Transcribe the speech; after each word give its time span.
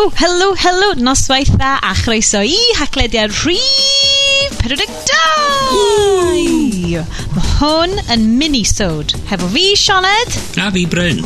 Helo, 0.00 0.16
helo, 0.16 0.56
helo, 0.56 0.94
noswaith 0.96 1.52
dda 1.58 1.74
a 1.84 1.92
chroeso 1.92 2.40
i 2.40 2.56
haglediad 2.78 3.28
rhif 3.42 4.54
42! 4.62 7.02
Mae 7.34 7.44
hwn 7.58 7.92
yn 8.14 8.22
mini-sode, 8.40 9.12
hefo 9.28 9.44
fi, 9.52 9.76
Sioned. 9.76 10.32
A 10.56 10.72
fi, 10.72 10.86
Bryn. 10.88 11.20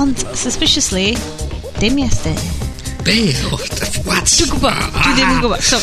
Ond, 0.00 0.16
suspiciously, 0.32 1.12
dim 1.76 2.00
Iestyn. 2.00 2.40
Be? 3.04 3.36
Oh, 3.50 3.60
what? 4.08 4.24
Dwi'n 4.32 4.48
gwybod, 4.54 4.80
dwi 4.96 5.12
ddim 5.12 5.28
yn 5.34 5.44
gwybod. 5.44 5.60
So, 5.68 5.76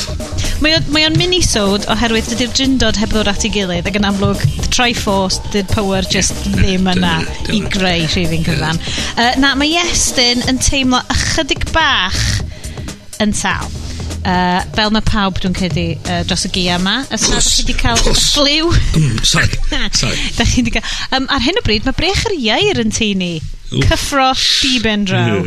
mae 0.65 1.05
o'n 1.05 1.21
mini-sode 1.21 1.85
oherwydd 1.93 2.33
dydy'r 2.33 2.49
dryndod 2.57 2.97
heb 2.97 3.13
ddod 3.13 3.29
at 3.29 3.45
ei 3.45 3.53
gilydd 3.53 3.85
ac 3.91 4.01
yn 4.01 4.09
amlwg 4.09 4.41
Triforce, 4.75 5.39
dydd 5.53 5.69
power 5.71 6.03
just 6.11 6.35
ddim 6.51 6.89
yna 6.91 7.13
i 7.55 7.61
greu 7.71 8.09
rhifin 8.11 8.43
cyfan. 8.43 8.81
Uh, 9.15 9.29
na, 9.39 9.53
mae 9.55 9.71
Iestyn 9.71 10.43
yn 10.51 10.59
teimlo 10.59 10.99
ychydig 11.15 11.63
bach 11.71 12.19
yn 13.23 13.31
sal. 13.31 13.71
Uh, 14.25 14.59
fel 14.75 14.91
mae 14.91 15.05
pawb 15.07 15.39
dwi'n 15.39 15.55
credu 15.55 15.87
uh, 15.95 16.19
dros 16.27 16.43
y 16.49 16.51
gia 16.57 16.75
yma. 16.75 16.97
Os 17.07 17.29
na, 17.31 17.39
da 17.39 17.45
chi 17.47 17.63
wedi 17.63 17.77
cael 17.79 18.03
fliw. 18.03 18.75
Mm, 18.99 19.23
sorry, 19.23 19.63
sorry. 20.01 20.19
da 20.35 20.43
chi 20.43 20.59
wedi 20.59 20.75
cael... 20.75 20.95
Um, 21.15 21.31
ar 21.31 21.47
hyn 21.47 21.61
o 21.61 21.63
bryd, 21.63 21.87
mae 21.87 21.95
brech 21.95 22.27
yr 22.27 22.35
iair 22.35 22.83
yn 22.83 22.91
teini 22.91 23.37
Cyffro 23.71 24.31
diben 24.61 25.05
draw. 25.07 25.45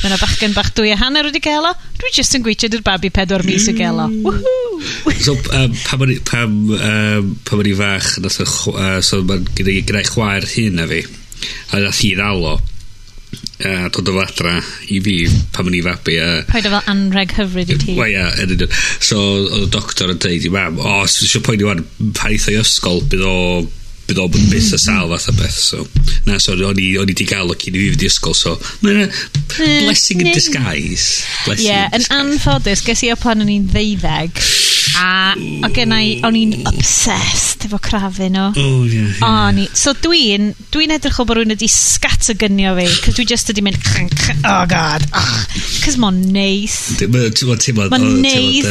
Mae 0.00 0.08
yna 0.08 0.16
bachgen 0.16 0.54
bach 0.56 0.70
dwy 0.76 0.94
a 0.94 0.96
hanner 0.96 1.28
wedi 1.28 1.42
gelo. 1.44 1.74
Dwi 2.00 2.12
jyst 2.16 2.38
yn 2.38 2.44
gweithio 2.46 2.70
dy'r 2.72 2.84
babi 2.86 3.10
pedwar 3.12 3.44
mis 3.44 3.68
y 3.68 3.74
gael 3.76 4.00
gelo. 4.00 4.34
so, 5.20 5.36
um, 5.56 5.76
pam 5.84 6.06
o'n 6.06 6.14
i, 6.14 6.18
pam, 6.24 6.56
um, 6.78 7.34
pam 7.44 7.62
o'n 7.62 7.68
i 7.68 7.76
fach, 7.76 8.14
nath 8.24 8.40
o, 8.40 8.48
uh, 8.72 8.98
so 9.04 9.20
mae'n 9.28 9.46
gyda 9.58 10.00
i 10.00 10.08
chwaer 10.08 10.48
hyn 10.54 10.80
a 10.80 10.88
fi, 10.90 11.04
a 11.76 11.84
nath 11.84 12.04
i 12.08 12.14
ddalo 12.16 12.56
a 13.60 13.88
dod 13.92 14.08
o 14.08 14.14
fadra 14.16 14.54
i 14.90 14.98
fi 15.04 15.16
pam 15.52 15.68
o'n 15.68 15.76
i 15.76 15.82
fabi 15.84 16.16
a... 16.22 16.28
Poed 16.48 16.66
o 16.66 16.72
fel 16.72 16.88
anreg 16.90 17.34
hyfryd 17.36 17.74
i 17.74 17.76
ti. 17.80 17.96
Wel 17.98 18.14
ia, 18.14 18.30
yn 18.42 18.54
ydyn. 18.56 18.72
So, 19.04 19.20
oedd 19.20 19.66
y 19.66 19.70
doctor 19.74 20.12
yn 20.14 20.22
dweud 20.22 20.46
i 20.48 20.52
mam, 20.54 20.80
o, 20.80 20.94
oh, 21.02 21.04
sy'n 21.10 21.44
poeni 21.44 21.68
wan, 21.68 21.84
pan 22.16 22.32
eitha 22.32 22.54
i 22.54 22.58
ysgol, 22.62 23.04
bydd 23.12 23.26
o 23.28 23.36
bydd 24.10 24.22
o'n 24.24 24.48
byth 24.50 24.72
y 24.74 24.80
sal 24.80 25.10
fath 25.12 25.28
o 25.30 25.34
beth 25.38 25.58
so. 25.62 25.84
Na 26.26 26.38
so 26.42 26.56
o'n 26.56 26.80
i 26.82 26.88
o'n 26.98 27.10
i 27.10 27.16
di 27.16 27.26
gael 27.28 27.52
o 27.52 27.56
cyn 27.58 27.76
i 27.76 27.84
fi 27.84 27.92
fynd 27.92 28.04
i 28.04 28.10
ysgol 28.10 28.36
so. 28.36 28.56
Mae'n 28.82 29.12
blessing 29.86 30.24
in 30.24 30.32
disguise. 30.34 31.22
Blessing 31.46 31.68
yeah, 31.68 31.86
in 31.90 32.02
disguise. 32.02 32.10
yn 32.10 32.32
anffodus 32.34 32.84
ges 32.86 33.04
i 33.06 33.12
o 33.14 33.18
pan 33.20 33.44
o'n 33.44 33.52
i'n 33.54 33.68
ddeuddeg. 33.70 34.42
A 35.00 35.32
o 35.64 35.68
gennau, 35.72 36.08
o'n 36.28 36.36
i'n 36.36 36.52
obsessed 36.68 37.64
efo 37.66 37.78
crafu 37.82 38.28
nhw. 38.32 38.50
O, 38.60 38.84
ie. 38.84 39.06
O'n 39.24 39.60
i. 39.62 39.66
So 39.76 39.94
dwi'n, 39.96 40.50
dwi'n 40.74 40.92
edrych 40.96 41.20
o 41.22 41.26
bod 41.28 41.40
rwy'n 41.40 41.54
wedi 41.54 41.68
scatagynio 41.70 42.74
fi, 42.78 42.86
cos 43.04 43.16
dwi 43.16 43.26
just 43.30 43.48
wedi 43.52 43.64
mynd, 43.64 43.80
oh 44.48 44.62
god, 44.70 45.06
ah, 45.16 45.32
cos 45.84 45.96
mo'n 46.00 46.20
neis. 46.34 46.76
Mae'n 47.00 47.32
teimlad, 47.64 47.94
mae'n 47.94 48.06
neis. 48.24 48.68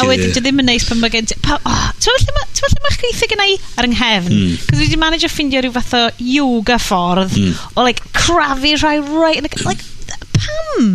A 0.00 0.08
wedyn, 0.08 0.32
dwi 0.32 0.40
ddim 0.40 0.64
yn 0.64 0.70
neis 0.72 0.88
pan 0.88 1.00
mae 1.02 1.12
gen 1.12 1.28
ti, 1.28 1.38
oh, 1.44 1.86
ti'n 2.00 2.34
meddwl 2.38 2.74
lle 2.74 2.84
mae'ch 2.86 3.00
geithio 3.04 3.30
gennau 3.34 3.56
ar 3.76 3.88
yng 3.88 3.96
nghefn? 3.98 4.34
Hmm. 4.34 4.58
Cos 4.66 4.76
dwi 4.78 4.88
wedi 4.88 5.00
manage 5.00 5.28
o 5.28 5.32
ffindio 5.32 5.64
rhyw 5.64 5.76
fath 5.76 5.96
o 5.98 6.04
yoga 6.24 6.80
ffordd, 6.80 7.36
hmm. 7.36 7.64
o 7.76 7.88
like, 7.88 8.04
crafu 8.16 8.76
rhai, 8.80 8.98
rhai, 9.04 9.34
like, 9.44 9.88
pam? 10.36 10.94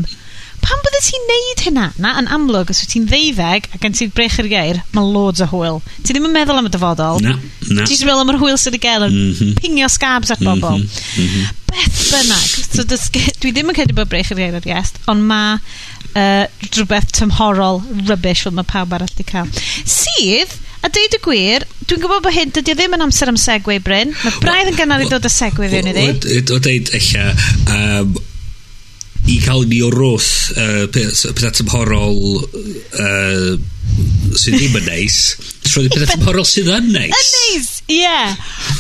pam 0.66 0.82
bydde 0.86 1.02
ti'n 1.06 1.28
neud 1.30 1.64
hynna? 1.68 1.86
Na, 2.02 2.14
yn 2.22 2.30
amlwg, 2.36 2.72
os 2.74 2.82
wyt 2.84 2.94
ti'n 2.94 3.08
ddeuddeg 3.10 3.70
ac 3.76 3.88
yn 3.88 3.98
ti'n 3.98 4.14
brech 4.18 4.40
yr 4.42 4.50
geir, 4.52 4.82
mae 4.96 5.12
loads 5.16 5.44
o 5.46 5.50
hwyl. 5.52 5.82
Ti 6.02 6.14
ddim 6.14 6.28
yn 6.30 6.36
meddwl 6.36 6.62
am 6.62 6.70
y 6.70 6.74
dyfodol. 6.74 7.22
Na, 7.24 7.36
na. 7.70 7.86
Ti'n 7.86 8.06
meddwl 8.08 8.24
am 8.24 8.34
yr 8.34 8.42
hwyl 8.42 8.60
sydd 8.62 8.80
y 8.80 8.82
gael 8.84 9.08
yn 9.08 9.16
mm 9.16 9.34
-hmm. 9.34 9.56
pingio 9.62 9.90
scabs 9.92 10.34
at 10.36 10.44
bobl. 10.44 10.82
Mm 10.82 10.88
-hmm. 10.88 11.22
Mm 11.22 11.30
-hmm. 11.34 11.62
Beth 11.72 12.04
bynnag. 12.12 12.50
So, 12.66 12.86
dwi 13.42 13.52
ddim 13.52 13.72
yn 13.72 13.78
credu 13.78 13.98
bod 13.98 14.12
brech 14.12 14.32
yr 14.34 14.42
geir 14.42 14.60
ar 14.60 14.70
iest, 14.76 15.02
ond 15.12 15.28
mae 15.30 15.60
uh, 16.16 16.46
rhywbeth 16.72 17.12
tymhorol 17.18 17.82
rubbish 18.10 18.46
fel 18.46 18.56
mae 18.56 18.68
pawb 18.68 18.96
arall 18.96 19.12
wedi 19.12 19.28
cael. 19.32 19.50
Sydd, 19.84 20.54
a 20.86 20.92
deud 20.94 21.18
y 21.18 21.22
gwir, 21.26 21.66
dwi'n 21.86 22.04
gwybod 22.04 22.24
bod 22.26 22.36
hyn, 22.36 22.54
dydy 22.56 22.74
o 22.74 22.78
ddim 22.80 22.96
yn 22.98 23.06
amser 23.08 23.32
am 23.32 23.40
segwe, 23.42 23.80
Bryn. 23.84 24.14
Mae 24.24 24.40
braidd 24.44 24.72
yn 24.72 24.80
gynnar 24.80 25.04
i 25.04 25.10
ddod 25.10 25.28
â 25.28 25.34
segwe 25.34 25.70
fewn 25.72 25.92
iddi. 25.92 26.08
O, 26.56 26.62
deud, 26.62 26.94
eich, 26.98 27.12
um, 27.20 28.16
i 29.26 29.40
cael 29.42 29.66
ni 29.70 29.82
o 29.82 29.90
rwth 29.94 30.52
uh, 30.54 30.84
pethau 30.94 31.54
tymhorol 31.58 32.20
uh, 32.44 33.56
sydd 34.36 34.58
ddim 34.60 34.78
yn 34.82 34.86
neis. 34.90 35.18
Trwy 35.66 35.90
pethau 35.90 36.12
tymhorol 36.12 36.46
sydd 36.46 36.70
yn 36.76 36.92
neis. 36.94 37.16
Yn 37.16 37.32
neis 37.40 37.72
ie. 37.86 38.02
Yeah. 38.04 38.38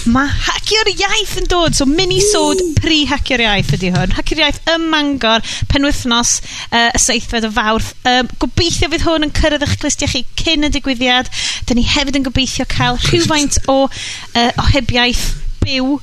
mae 0.09 0.29
hacio'r 0.29 0.89
iaith 0.91 1.35
yn 1.41 1.47
dod 1.49 1.75
so 1.77 1.87
mini 1.89 2.19
sod 2.21 2.61
pri 2.77 3.03
hacio'r 3.09 3.43
iaith 3.45 3.73
ydy 3.77 3.91
hwn. 3.95 4.13
Hacio'r 4.17 4.43
iaith 4.43 4.61
ym 4.75 4.87
Mangor 4.93 5.45
penwythnos 5.71 6.37
uh, 6.69 6.89
y 6.93 7.01
seithfed 7.01 7.47
o 7.47 7.51
fawrth. 7.55 7.93
Um, 8.05 8.29
gobeithio 8.41 8.89
fydd 8.93 9.05
hwn 9.07 9.27
yn 9.29 9.35
cyrraedd 9.37 9.65
eich 9.65 9.77
clustiau 9.81 10.11
chi 10.11 10.25
cyn 10.41 10.67
y 10.67 10.71
digwyddiad. 10.73 11.31
Dyn 11.69 11.81
ni 11.81 11.87
hefyd 11.89 12.19
yn 12.21 12.27
gobeithio 12.27 12.67
cael 12.69 13.01
rhywfaint 13.07 13.63
o 13.65 13.85
uh, 13.85 14.51
ohebiaeth 14.67 15.25
byw 15.65 15.95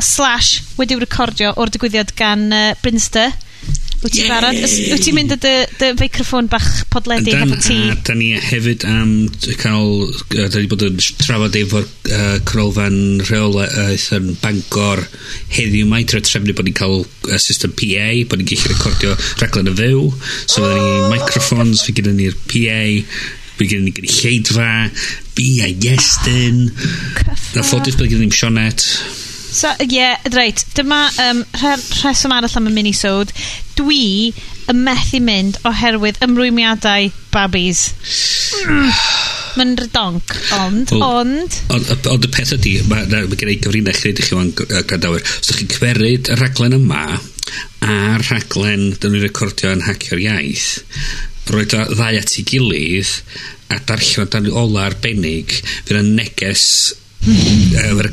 slash 0.00 0.76
wedi'w 0.76 1.00
recordio 1.00 1.54
o'r 1.60 1.72
digwyddiad 1.72 2.12
gan 2.18 2.48
uh, 2.52 2.66
Brinster 2.84 3.32
Wyt 4.00 4.14
ti'n 4.16 4.30
barod? 4.32 4.56
Wyt 4.56 5.02
ti'n 5.04 5.16
mynd 5.16 5.34
y 5.34 5.36
dy, 5.42 5.52
dy 5.76 5.88
feicroffon 6.00 6.46
bach 6.48 6.68
podledu 6.92 7.34
hefo 7.36 7.58
ti? 7.60 7.76
A, 7.92 7.96
da 8.06 8.14
ni 8.16 8.30
hefyd 8.32 8.86
am 8.88 9.12
cael... 9.60 10.06
Da 10.32 10.48
ni 10.54 10.70
bod 10.70 10.84
yn 10.86 10.96
trafod 11.20 11.58
efo'r 11.60 11.84
uh, 11.84 12.38
crolfan 12.48 12.96
rheolaeth 13.28 14.08
yn 14.16 14.32
Bangor 14.40 15.04
heddiw 15.52 15.90
mai. 15.90 16.06
Tra 16.08 16.22
trefnu 16.24 16.56
bod 16.56 16.70
ni'n 16.70 16.78
cael 16.80 17.02
uh, 17.04 17.36
system 17.36 17.76
PA, 17.76 18.08
bod 18.24 18.40
ni'n 18.40 18.48
gallu 18.48 18.72
recordio 18.72 19.16
raglen 19.42 19.72
y 19.74 19.76
fyw. 19.82 20.06
So, 20.46 20.64
oh! 20.64 20.70
da 20.72 20.80
ni 20.80 21.18
microphones, 21.18 21.84
fi 21.84 21.96
gyda 22.00 22.16
ni'r 22.16 22.40
PA, 22.48 22.82
fi 23.60 23.68
gen 23.68 23.84
ni 23.84 23.92
gynulleidfa, 23.96 24.70
fi 25.36 25.50
a 25.66 25.68
Iestyn. 25.76 26.70
Na 27.52 27.66
ffodus 27.66 28.00
bydd 28.00 28.14
gen 28.14 28.24
ni'n 28.24 28.38
Sionet. 28.40 28.88
So, 29.50 29.70
ie, 29.82 29.88
yeah, 29.96 30.30
reit. 30.34 30.62
Dyma 30.76 31.00
um, 31.26 31.42
rheswm 31.58 32.34
arall 32.36 32.56
am 32.60 32.70
y 32.70 32.74
minisode. 32.74 33.34
Dwi 33.78 34.30
yn 34.70 34.84
methu 34.86 35.18
mynd 35.24 35.58
oherwydd 35.66 36.20
ymrwymiadau 36.24 37.10
babis. 37.34 37.88
Mae'n 39.58 39.74
redonc, 39.80 40.36
ond, 40.54 40.92
o, 40.94 41.00
ond... 41.02 41.56
Ond 41.74 41.88
on, 41.90 42.04
on 42.12 42.26
y 42.28 42.30
peth 42.30 42.54
ydy, 42.54 42.76
mae 42.86 43.08
ma, 43.10 43.24
gen 43.34 43.50
i 43.50 43.58
gyfrinach 43.58 43.98
chi'n 44.04 44.20
chi 44.22 44.36
o'n 44.38 44.52
grandawyr. 44.54 45.24
Os 45.26 45.50
ydych 45.50 45.64
chi'n 45.64 45.72
cymeryd 45.74 46.30
y 46.30 46.38
rhaglen 46.38 46.78
yma 46.78 47.02
a'r 47.90 48.22
rhaglen 48.28 48.92
dyn 49.00 49.16
ni'n 49.16 49.24
recordio 49.24 49.72
yn 49.74 49.82
Hacio'r 49.88 50.22
Iaith, 50.22 50.68
roed 51.50 51.74
o 51.74 51.82
ddau 51.90 52.20
at 52.20 52.36
ei 52.38 52.46
gilydd 52.46 53.10
a 53.74 53.80
darllen 53.88 54.22
o 54.22 54.30
dan 54.30 54.48
ola 54.62 54.86
arbennig 54.86 55.56
fydd 55.64 55.98
yn 55.98 56.14
neges 56.18 56.64
efo'r 57.20 58.08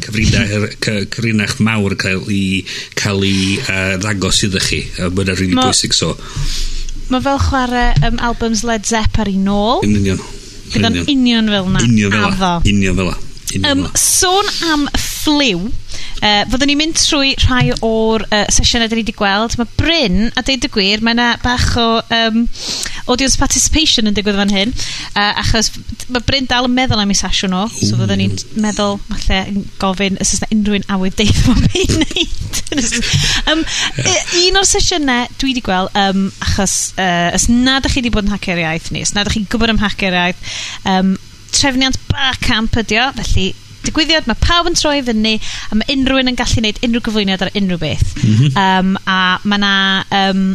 cyfrinach 0.84 1.58
mawr 1.64 1.96
cael 2.00 2.26
ei 2.28 2.64
cael 2.98 3.24
ei 3.24 3.60
uh, 3.62 3.94
ddangos 4.02 4.42
iddo 4.48 4.60
chi. 4.64 4.82
a 5.00 5.08
Mae'n 5.10 5.32
rili 5.32 5.40
really 5.40 5.60
bwysig, 5.60 5.96
so. 5.96 6.16
Mae 7.08 7.24
fel 7.24 7.40
chwarae 7.40 7.94
um, 8.04 8.20
albums 8.20 8.66
Led 8.68 8.84
Zepp 8.88 9.16
ar 9.16 9.30
Zeppelin 9.30 9.48
nôl. 9.48 9.86
Yn 9.88 9.96
union. 10.02 10.20
Bydd 10.74 10.90
o'n 10.90 11.00
union 11.06 11.54
fel 11.54 11.72
na. 11.72 11.86
Union 11.88 12.12
fel 12.12 12.36
na. 12.36 12.52
Union 12.68 13.00
fel 13.00 13.14
na. 13.14 13.24
Um, 13.72 13.86
sôn 13.96 14.50
am 14.74 14.90
ffliw, 15.28 15.68
uh, 15.68 16.44
fyddwn 16.48 16.72
ni'n 16.72 16.80
mynd 16.80 17.00
trwy 17.00 17.34
rhai 17.44 17.74
o'r 17.84 18.24
uh, 18.30 18.46
sesiynau 18.54 18.88
dyn 18.88 19.02
ni 19.02 19.04
wedi 19.04 19.16
gweld. 19.18 19.58
Mae 19.60 19.70
Bryn, 19.80 20.20
a 20.40 20.44
deud 20.46 20.68
y 20.68 20.72
gwir, 20.72 21.04
mae 21.04 21.18
yna 21.18 21.28
bach 21.44 21.74
o 21.82 21.88
um, 22.16 22.46
audience 23.12 23.40
participation 23.40 24.08
yn 24.08 24.16
digwydd 24.16 24.40
fan 24.40 24.54
hyn, 24.54 24.74
uh, 25.18 25.42
achos 25.44 25.72
mae 26.08 26.24
Bryn 26.28 26.48
dal 26.50 26.70
yn 26.70 26.76
meddwl 26.78 27.04
am 27.04 27.12
ei 27.12 27.20
sesiwn 27.20 27.56
o, 27.58 27.66
so 27.74 28.00
fyddwn 28.00 28.22
ni'n 28.24 28.64
meddwl, 28.64 28.98
falle, 29.12 29.42
yn 29.52 29.68
gofyn 29.82 30.20
os 30.24 30.34
oes 30.34 30.44
yna 30.46 30.52
unrhyw'n 30.58 30.90
awydd 30.96 31.20
deud 31.20 31.44
fo 31.44 31.56
i 31.82 31.86
wneud. 31.92 32.62
um, 33.52 33.64
yeah. 34.00 34.34
un 34.46 34.60
o'r 34.62 34.72
sesiynau 34.72 35.30
dwi 35.36 35.52
wedi 35.52 35.66
gweld, 35.68 35.92
um, 36.00 36.28
achos 36.48 36.78
uh, 36.96 37.30
os 37.36 37.50
nad 37.52 37.88
ych 37.88 37.98
chi 37.98 38.04
wedi 38.04 38.16
bod 38.16 38.28
yn 38.28 38.36
hacker 38.36 38.64
iaith 38.64 38.92
ni, 38.96 39.04
os 39.04 39.16
nad 39.18 39.28
ych 39.28 39.38
chi'n 39.38 39.48
gwybod 39.52 39.76
am 39.76 39.84
hacker 39.84 40.16
iaith, 40.16 40.60
um, 40.88 41.16
trefniant 41.52 42.00
ba 42.12 42.34
camp 42.44 42.76
ydi 42.80 43.00
o, 43.02 43.12
felly 43.22 43.52
digwyddiad, 43.88 44.30
mae 44.30 44.40
pawb 44.44 44.70
yn 44.70 44.78
troi 44.78 45.02
fyny, 45.08 45.36
a 45.72 45.80
mae 45.80 45.96
unrhyw 45.96 46.22
un 46.22 46.32
yn 46.34 46.40
gallu 46.40 46.62
gwneud 46.62 46.82
unrhyw 46.86 47.06
gyflwyniad 47.08 47.46
ar 47.48 47.54
unrhyw 47.58 47.82
beth. 47.82 48.16
Mm 48.24 48.64
um, 48.68 48.96
a 49.08 49.20
mae 49.44 49.60
yna 49.60 49.76
um, 50.22 50.48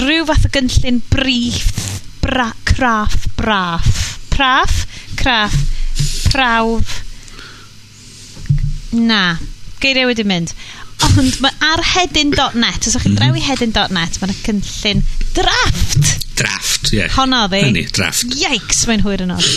rhyw 0.00 0.26
fath 0.28 0.48
o 0.48 0.52
gynllun 0.54 1.00
brif, 1.12 1.70
bra, 2.24 2.50
craff, 2.66 3.28
braff, 3.38 3.90
praff, 4.34 4.84
craff, 5.20 5.56
prawf, 6.30 7.00
na, 8.94 9.36
geiriau 9.82 10.10
wedi 10.10 10.24
mynd. 10.26 10.54
Ond 11.04 11.40
mae 11.44 11.54
ar 11.64 11.82
hedyn.net, 11.94 12.86
os 12.88 12.94
ydych 12.94 13.06
chi'n 13.06 13.18
drewi 13.18 13.40
mhm. 13.40 13.48
hedyn.net, 13.48 14.20
mae'n 14.20 14.38
cynllun 14.44 15.02
drafft. 15.36 16.12
Drafft, 16.38 16.90
ie. 16.90 16.98
Yeah. 17.02 17.12
Honna 17.14 17.44
ddi. 17.50 17.60
Hynny, 17.68 17.84
drafft. 17.94 18.34
Yikes, 18.40 18.84
mae'n 18.90 19.04
hwyr 19.04 19.22
yn 19.26 19.34
oed. 19.36 19.52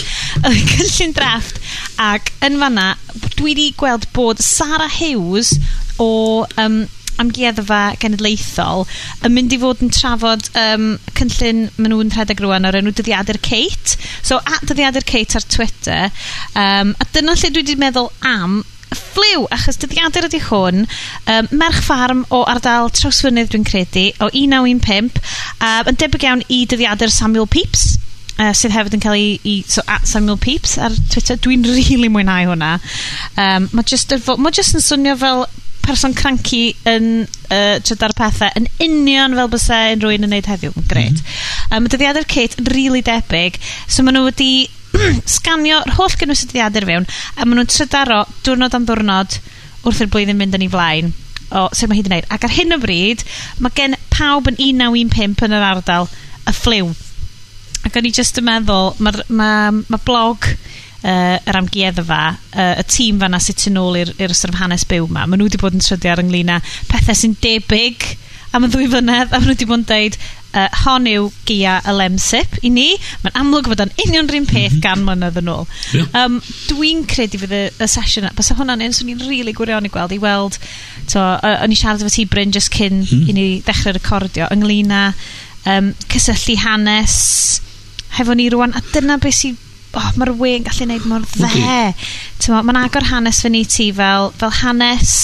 cynllun 0.74 1.16
drafft. 1.16 1.58
Ac 2.02 2.30
yn 2.46 2.60
fanna, 2.60 2.92
dwi 3.38 3.50
wedi 3.50 3.72
gweld 3.78 4.06
bod 4.14 4.42
Sarah 4.44 4.92
Hughes 5.00 5.56
o 5.98 6.46
um, 6.60 6.84
amgueddfa 7.18 7.80
genedlaethol 8.02 8.84
yn 9.26 9.34
mynd 9.34 9.54
i 9.54 9.58
fod 9.60 9.82
yn 9.82 9.92
trafod 9.94 10.48
um, 10.62 10.88
cynllun 11.18 11.64
maen 11.76 11.92
nhw'n 11.94 12.12
rhedeg 12.14 12.42
rwan 12.44 12.68
o'r 12.68 12.78
enw 12.78 12.94
Dyddiadur 12.94 13.40
Kate. 13.42 13.98
So, 14.22 14.38
at 14.38 14.66
Dyddiadur 14.68 15.06
Kate 15.08 15.38
ar 15.38 15.46
Twitter. 15.50 16.12
Um, 16.54 16.94
a 17.00 17.08
dyna 17.14 17.34
lle 17.34 17.50
dwi 17.50 17.64
wedi 17.64 17.78
meddwl 17.80 18.12
am 18.26 18.60
ffliw, 18.94 19.46
achos 19.54 19.80
dyddiadur 19.82 20.28
ydy 20.28 20.40
hwn, 20.48 20.84
um, 21.28 21.48
merch 21.60 21.80
ffarm 21.84 22.24
o 22.34 22.42
ardal 22.48 22.92
Trawsfynydd 22.94 23.52
dwi'n 23.52 23.66
credu, 23.68 24.08
o 24.22 24.30
1915, 24.32 25.22
um, 25.60 25.92
yn 25.92 26.00
debyg 26.00 26.28
iawn 26.28 26.44
i 26.48 26.64
dyddiadur 26.70 27.12
Samuel 27.12 27.48
Pepys, 27.50 27.98
uh, 28.38 28.52
sydd 28.56 28.74
hefyd 28.74 28.98
yn 28.98 29.04
cael 29.04 29.18
ei, 29.18 29.38
i 29.42 29.60
so, 29.68 29.84
at 29.90 30.06
Samuel 30.08 30.40
Pepys 30.40 30.78
ar 30.80 30.94
Twitter. 31.12 31.38
Dwi'n 31.38 31.64
rili 31.66 31.86
really 31.88 32.12
mwynhau 32.12 32.52
hwnna. 32.52 32.74
Um, 33.36 33.70
mae 33.72 33.86
just, 33.88 34.14
ma 34.38 34.52
just 34.54 34.78
yn 34.78 34.84
swnio 34.84 35.16
fel 35.20 35.46
person 35.88 36.12
cranky 36.12 36.74
yn 36.88 37.24
uh, 37.24 37.78
trydar 37.80 38.12
pethau 38.16 38.52
yn 38.58 38.66
union 38.84 39.36
fel 39.38 39.48
bysau 39.52 39.94
unrhyw 39.94 40.18
un 40.18 40.28
yn 40.28 40.34
neud 40.36 40.50
heddiw. 40.50 40.74
Gret. 40.90 41.20
Mm 41.20 41.22
-hmm. 41.22 41.76
um, 41.78 41.88
dyddiadur 41.92 42.28
Kate 42.28 42.60
yn 42.60 42.68
rili 42.68 42.88
really 42.88 43.04
debyg. 43.06 43.60
So 43.86 44.04
maen 44.04 44.18
nhw 44.18 44.28
wedi 44.28 44.52
sganio'r 45.36 45.94
holl 45.98 46.18
gynnwys 46.18 46.44
y 46.44 46.50
dyddiadur 46.50 46.88
fewn, 46.88 47.08
a 47.36 47.44
maen 47.44 47.60
nhw'n 47.60 47.72
trydaro 47.72 48.24
diwrnod 48.46 48.76
am 48.78 48.88
diwrnod 48.88 49.40
wrth 49.86 50.04
i'r 50.04 50.12
blwyddyn 50.12 50.38
mynd 50.38 50.58
yn 50.58 50.66
ei 50.66 50.72
flaen 50.72 51.16
o 51.54 51.68
sut 51.72 51.88
mae 51.88 51.98
hyd 52.00 52.08
yn 52.10 52.14
neud 52.16 52.30
Ac 52.34 52.46
ar 52.46 52.54
hyn 52.54 52.76
o 52.76 52.80
bryd, 52.82 53.24
mae 53.62 53.74
gen 53.76 53.96
pawb 54.12 54.50
yn 54.50 54.58
1915 54.60 55.46
yn 55.48 55.56
yr 55.56 55.68
ardal 55.70 56.08
y 56.48 56.54
ffliw. 56.56 56.90
Ac 57.86 57.96
o'n 57.98 58.08
i 58.08 58.14
just 58.14 58.40
yn 58.40 58.48
meddwl, 58.48 58.92
mae 59.04 59.24
ma, 59.28 59.50
ma 59.88 60.00
blog 60.04 60.48
uh, 60.48 61.36
yr 61.38 61.60
amgueddfa, 61.60 62.22
uh, 62.52 62.72
y 62.82 62.86
tîm 62.90 63.20
fanna 63.22 63.40
sy'n 63.42 63.70
yn 63.72 63.80
ôl 63.80 64.00
i'r 64.02 64.34
sort 64.34 64.54
of 64.54 64.60
hanes 64.62 64.86
byw 64.88 65.08
ma, 65.08 65.24
maen 65.26 65.40
nhw 65.40 65.48
wedi 65.48 65.60
bod 65.62 65.76
yn 65.76 65.84
trydio 65.84 66.14
ar 66.14 66.24
ynglyn 66.24 66.56
â 66.56 66.60
pethau 66.90 67.16
sy'n 67.16 67.38
debyg 67.44 68.10
am 68.56 68.64
y 68.64 68.72
ddwy 68.72 68.88
flynedd, 68.92 69.30
a 69.30 69.38
maen 69.38 69.48
nhw 69.48 69.54
wedi 69.54 69.68
bod 69.68 69.82
yn 69.82 69.88
deud, 69.88 70.20
Uh, 70.48 70.64
hon 70.80 71.04
yw 71.04 71.26
Gia 71.44 71.74
y 71.84 71.92
Lemsip 71.92 72.54
i 72.64 72.70
ni. 72.72 72.86
Mae'n 73.20 73.36
amlwg 73.42 73.68
fod 73.68 73.82
o'n 73.84 73.90
union 74.06 74.30
rhywun 74.30 74.46
peth 74.48 74.72
mm 74.72 74.78
-hmm. 74.78 74.84
gan 74.84 75.02
mlynedd 75.04 75.36
yn 75.42 75.50
ôl. 75.52 75.66
Yeah. 75.92 76.08
Um, 76.16 76.38
Dwi'n 76.70 77.04
credu 77.10 77.40
fydd 77.42 77.52
y, 77.52 77.64
y 77.68 77.88
sesiwn... 77.92 78.30
Bysa 78.38 78.56
hwnna'n 78.56 78.84
un 78.86 78.96
swn 78.96 79.12
i'n 79.12 79.20
rili 79.20 79.28
really 79.34 79.52
gwirion 79.52 79.84
i 79.84 79.92
gweld. 79.92 80.14
I 80.16 80.20
weld... 80.22 80.56
To, 81.12 81.20
uh, 81.20 81.62
o'n 81.64 81.72
i 81.72 81.76
siarad 81.76 82.00
efo 82.00 82.12
ti 82.12 82.24
Bryn 82.28 82.52
just 82.52 82.72
cyn 82.72 83.02
mm. 83.04 83.28
i 83.28 83.32
ni 83.36 83.44
ddechrau 83.64 83.94
recordio 83.96 84.48
ynglyn 84.52 84.92
â 84.92 85.04
um, 85.64 85.92
cysylltu 86.12 86.56
hanes 86.64 87.14
hefo 88.16 88.36
ni 88.36 88.48
rwan. 88.52 88.74
A 88.76 88.82
dyna 88.92 89.16
beth 89.20 89.36
sy'n 89.38 89.56
oh, 89.96 90.10
mae'r 90.20 90.34
we'n 90.40 90.66
gallu 90.66 90.84
gwneud 90.84 91.06
mor 91.08 91.24
dde. 91.32 91.48
Okay. 91.48 92.58
Mae'n 92.64 92.80
agor 92.82 93.08
hanes 93.08 93.40
fy 93.44 93.52
ni 93.52 93.64
ti 93.68 93.92
fel, 93.92 94.32
fel 94.40 94.56
hanes... 94.62 95.14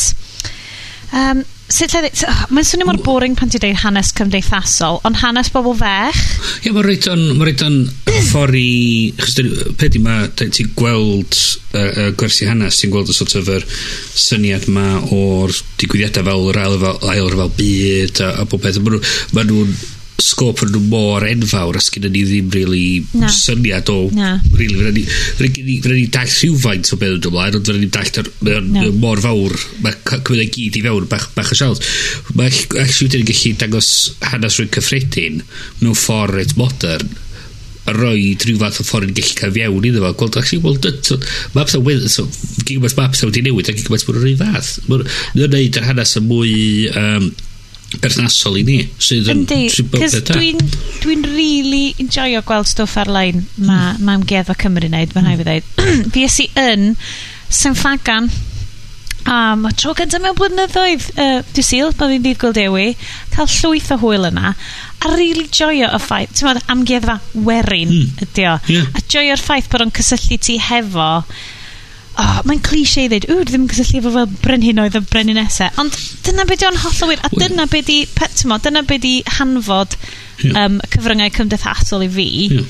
Um, 1.15 1.45
Sut 1.73 1.95
lle... 1.97 2.11
Oh, 2.29 2.41
Mae'n 2.53 2.67
swnio 2.69 2.87
mor 2.89 2.99
boring 3.05 3.35
pan 3.39 3.49
ti 3.49 3.61
dweud 3.61 3.79
hanes 3.81 4.11
cymdeithasol, 4.17 4.99
ond 5.09 5.17
hanes 5.23 5.49
bobl 5.55 5.73
fech? 5.79 6.21
Ie, 6.61 6.69
yeah, 6.69 6.75
mae'n 6.77 6.85
rhaid 6.85 7.09
o'n... 7.09 7.23
Mae'n 7.39 7.49
rhaid 7.49 7.65
o'n 7.65 7.79
ffordd 8.29 8.59
i... 8.61 9.73
Pedi 9.81 10.03
ma, 10.05 10.19
ti'n 10.37 10.75
gweld 10.77 11.39
uh, 11.73 11.81
uh, 11.81 12.11
gwersi 12.21 12.51
hanes, 12.51 12.83
ti'n 12.83 12.93
gweld 12.93 13.09
y 13.09 13.17
sort 13.17 13.37
of 13.41 13.49
yr 13.57 13.65
syniad 13.65 14.69
ma 14.75 14.87
o'r 15.09 15.57
digwyddiadau 15.81 16.29
fel 16.29 16.49
yr 16.53 16.61
ail, 16.67 16.79
fel, 16.85 17.01
ail 17.15 17.33
fel 17.33 17.55
byd 17.57 18.25
a, 18.27 18.31
a 18.45 18.49
bob 18.51 18.65
peth. 18.65 18.81
Mae 18.85 19.49
nhw'n 19.49 19.73
sgôp 20.23 20.63
yn 20.63 20.71
nhw 20.75 20.83
mor 20.93 21.25
enfawr 21.27 21.79
a 21.79 21.83
gyda 21.83 22.11
ni 22.13 22.23
ddim 22.27 22.53
really 22.55 23.03
na. 23.19 23.31
syniad 23.33 23.91
o 23.91 23.97
na. 24.15 24.37
really 24.55 24.77
fyna 24.79 24.93
ni 24.95 25.03
fyna 25.83 25.97
ni 25.97 26.07
dall 26.15 26.31
rhywfaint 26.31 26.93
o 26.95 26.99
beth 27.01 27.17
yn 27.19 27.29
ymlaen 27.31 27.59
ond 27.59 27.71
fyna 27.71 27.83
ni 27.83 27.91
dall 27.97 28.31
mae'n 28.47 29.01
mor 29.03 29.23
fawr 29.25 29.57
mae 29.83 29.99
cymryd 30.07 30.45
ei 30.45 30.53
gyd 30.55 30.79
i 30.79 30.85
fewn 30.87 31.11
bach, 31.11 31.27
bach 31.35 31.51
o 31.51 31.59
siawns 31.59 31.83
mae 32.39 32.53
actually 32.85 33.11
wedyn 33.11 33.29
gallu 33.31 33.55
dangos 33.65 33.91
hanes 34.31 34.61
rwy'n 34.61 34.73
cyffredin 34.79 35.43
mewn 35.83 35.99
ffordd 35.99 36.39
reit 36.39 36.57
modern 36.61 37.15
a 37.85 37.93
roi 37.93 38.33
rhyw 38.41 38.61
fath 38.61 38.81
o 38.81 38.87
ffordd 38.87 39.11
yn 39.11 39.17
gallu 39.19 39.35
cael 39.39 39.53
fiewn 39.53 39.89
iddo 39.89 40.01
fo. 40.01 40.13
Gweld, 40.21 40.39
actually, 40.41 40.63
well, 40.65 40.79
so, 41.05 41.19
maps 41.57 41.75
a 41.77 41.81
wedd, 41.85 42.07
so, 42.09 42.25
gigabytes 42.65 42.97
maps 42.97 43.21
a 43.21 43.29
wedi 43.29 43.43
newid, 43.45 43.69
a 43.69 43.75
gigabytes 43.77 44.07
yn 44.09 44.21
rhyw 44.23 44.39
fath. 44.41 44.71
Mae'n 44.89 45.05
gwneud 45.37 45.81
yr 45.81 45.91
hanes 45.91 46.17
y 46.17 46.25
mwy... 46.25 46.55
Um, 46.97 47.35
berthnasol 48.03 48.59
i 48.61 48.65
ni 48.67 48.79
sydd 49.03 49.31
yn 49.33 49.45
dwi'n 49.49 50.65
dwi 51.03 51.19
really 51.27 51.85
enjoyo 52.03 52.43
gweld 52.47 52.71
stwff 52.71 52.99
ar-lein 53.05 53.45
ma, 53.59 53.95
mm. 53.95 54.03
ma 54.07 54.17
Amgueddfa 54.19 54.57
Cymru 54.65 54.91
wneud 54.91 55.15
mae'n 55.15 55.31
rhaid 55.31 55.45
i 55.45 55.47
ddweud 55.47 55.71
fi 56.15 56.25
fues 56.25 56.41
i 56.45 56.51
yn 56.65 56.91
Symphagan 57.55 58.31
a 59.31 59.55
mae 59.57 59.73
tro 59.81 59.95
gyda 59.97 60.21
mewn 60.21 60.37
blynyddoedd 60.37 61.07
uh, 61.17 61.39
dwi'n 61.55 61.67
syl 61.67 61.93
bod 61.97 62.13
fi'n 62.13 62.25
ddydd 62.25 62.41
gweld 62.43 63.07
cael 63.33 63.49
llwyth 63.55 63.93
o 63.95 63.99
hwyl 64.03 64.29
yna 64.29 64.53
a 65.05 65.13
really 65.15 65.47
joio 65.49 65.89
y 65.89 66.01
ffaith 66.01 66.35
ti'n 66.37 66.49
meddwl 66.51 66.73
amgueddfa 66.75 67.19
werin 67.47 67.93
mm. 67.93 68.25
ydi 68.27 68.47
o 68.51 68.57
yeah. 68.73 68.89
a 68.93 69.05
joio'r 69.15 69.41
ffaith 69.41 69.71
bod 69.73 69.87
o'n 69.87 69.95
cysylltu 69.97 70.41
ti 70.49 70.59
hefo 70.61 71.09
oh, 72.21 72.39
mae'n 72.47 72.63
cliché 72.65 73.05
i 73.05 73.11
ddweud, 73.11 73.27
ww, 73.31 73.45
ddim 73.49 73.65
yn 73.65 73.71
cysylltu 73.73 74.01
efo 74.01 74.13
fel 74.15 74.31
brenhinoedd 74.45 74.99
a 74.99 75.03
breninesa. 75.11 75.71
Ond 75.83 75.97
dyna 76.27 76.47
beth 76.49 76.63
di 76.63 76.69
o'n 76.69 76.81
holl 76.85 77.11
wir, 77.11 77.23
a 77.25 77.31
dyna 77.33 77.67
beth 77.71 77.91
di, 77.91 77.99
tymo, 78.39 78.59
dyna 78.63 78.85
beth 78.87 79.03
di 79.03 79.15
hanfod 79.39 79.97
yeah. 80.45 80.65
um, 80.65 80.81
cyfryngau 80.93 81.33
cymdeithasol 81.39 82.07
i 82.07 82.11
fi. 82.17 82.29
Yeah. 82.53 82.69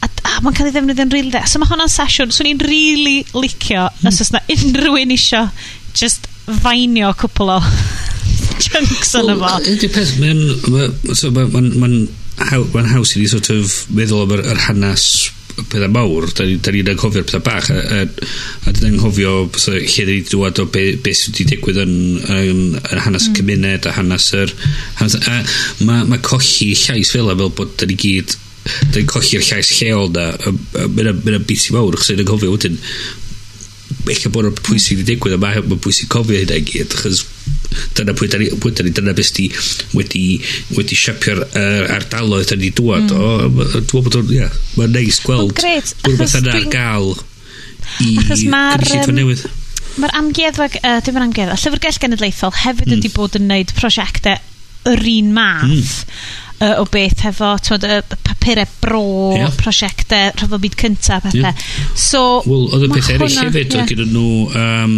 A, 0.00 0.08
a 0.08 0.36
mae'n 0.44 0.56
cael 0.56 0.70
ei 0.70 0.76
ddefnyddio'n 0.76 1.12
rili 1.12 1.26
really 1.26 1.34
dde. 1.34 1.44
So 1.50 1.60
mae 1.60 1.70
hwnna'n 1.72 1.92
sesiwn, 1.92 2.32
swn 2.32 2.46
so 2.46 2.48
i'n 2.48 2.62
rili 2.64 2.94
really 2.94 3.46
licio 3.46 3.88
mm. 3.88 4.08
os 4.08 4.22
oes 4.24 4.32
na 4.34 4.44
unrhyw 4.56 5.02
un 5.02 5.16
isio 5.16 5.42
just 5.96 6.30
fainio 6.62 7.12
cwpl 7.20 7.56
o 7.56 7.58
chunks 8.64 9.12
yn 9.20 9.34
efo. 9.34 9.52
Ydy 9.74 9.92
peth, 9.92 10.16
mae'n 10.22 10.40
ma, 10.72 10.88
haws 12.94 13.12
i 13.16 13.20
ni 13.20 13.28
sort 13.28 13.52
of 13.52 13.76
meddwl 13.92 14.24
am 14.24 14.38
yr 14.38 14.64
hanes 14.68 15.10
pethau 15.70 15.92
mawr, 15.92 16.28
da 16.36 16.46
ni'n 16.46 16.60
ni 16.64 16.92
anghofio'r 16.94 17.26
pethau 17.28 17.44
bach, 17.46 17.70
a, 17.72 17.78
a, 17.80 18.02
a 18.06 18.74
dyn 18.74 18.86
ni'n 18.86 18.98
anghofio 18.98 19.34
lle 19.46 20.06
dyn 20.08 20.12
ni'n 20.14 20.28
dŵad 20.30 20.62
o 20.62 20.66
be, 20.72 20.84
be 21.04 21.14
sydd 21.16 21.36
wedi 21.36 21.48
digwydd 21.54 21.80
yn, 21.84 21.96
yn, 22.36 22.62
yn 22.80 23.02
hanes 23.06 23.28
mm. 23.28 23.38
cymuned 23.38 23.88
a 23.88 23.96
hanes 23.98 24.30
yr... 24.36 24.54
Hanes, 25.00 25.18
a 25.20 25.40
mae 25.86 26.06
ma 26.10 26.20
colli 26.24 26.72
llais 26.74 27.12
fel 27.12 27.32
fel 27.32 27.52
bod 27.56 27.76
da 27.80 27.88
ni 27.88 27.98
gyd 28.00 28.36
da 28.66 28.98
ni'n 28.98 29.10
colli'r 29.10 29.46
llais 29.46 29.72
lleol 29.78 30.12
na 30.14 30.30
mae'n 30.92 31.44
bit 31.48 31.68
i 31.68 31.76
mawr 31.76 31.98
chos 31.98 32.12
ni'n 32.12 32.24
anghofio 32.24 32.54
wedyn 32.54 32.78
eich 34.10 34.26
bod 34.32 34.48
o'r 34.48 34.62
pwysig 34.64 35.00
wedi 35.00 35.14
digwydd 35.14 35.36
a 35.36 35.40
mae'n 35.40 35.68
ma 35.70 35.78
pwysig 35.82 36.10
cofio 36.12 36.40
hynna 36.40 36.58
i 36.60 36.64
gyd 36.66 36.94
achos 36.96 37.24
dyna 37.98 38.14
pwy 38.18 38.28
dyna, 38.32 38.48
pwy 38.62 38.74
dyna, 38.76 38.92
dyna 38.98 39.14
beth 39.16 39.32
di 39.36 39.46
wedi, 39.96 40.24
wedi 40.76 40.98
siapio'r 40.98 41.42
uh, 41.46 41.94
ardaloedd 41.96 42.50
dyna 42.52 42.64
ni 42.64 42.72
dwad. 42.76 43.08
Mm. 43.14 43.22
O, 43.22 43.64
dwi'n 43.78 44.06
bod 44.06 44.20
o'n, 44.20 44.34
ia, 44.34 44.46
yeah, 44.46 44.60
mae'n 44.78 44.94
neis 44.98 45.22
gweld. 45.24 45.56
Mae'n 45.62 46.20
beth 46.20 46.36
yna 46.42 46.58
ar 46.58 46.68
gael 46.74 47.10
i 48.04 48.12
gynulleidfa 48.18 49.16
newydd. 49.16 49.48
Mae'r 50.00 50.14
amgueddfa, 50.20 50.68
uh, 50.80 51.00
dim 51.06 51.18
yn 51.18 51.26
amgueddfa, 51.26 51.58
Llyfrgell 51.64 51.98
Genedlaethol 52.04 52.54
hefyd 52.62 52.86
mm. 52.86 52.94
wedi 52.96 53.10
bod 53.16 53.40
yn 53.40 53.48
gwneud 53.48 53.74
prosiectau 53.78 54.38
yr 54.90 55.10
un 55.18 55.34
math. 55.36 56.06
Mm 56.06 56.46
uh, 56.60 56.80
o 56.80 56.86
beth 56.90 57.24
hefo 57.24 57.54
twod, 57.64 57.84
y 57.84 58.00
papurau 58.24 58.68
bro, 58.82 59.04
yeah. 59.36 59.52
prosiectau, 59.60 60.32
rhyfel 60.36 60.62
byd 60.62 60.78
cyntaf, 60.82 61.26
pethau. 61.26 61.42
Yeah. 61.42 61.94
So, 61.94 62.24
Wel, 62.46 62.66
oedd 62.76 62.86
y 62.88 62.92
pethau 62.94 63.16
eraill 63.16 63.38
hefyd, 63.46 63.74
yeah. 63.74 63.84
oedd 63.84 63.92
gyda 63.94 64.08
nhw 64.10 64.28
um, 64.60 64.96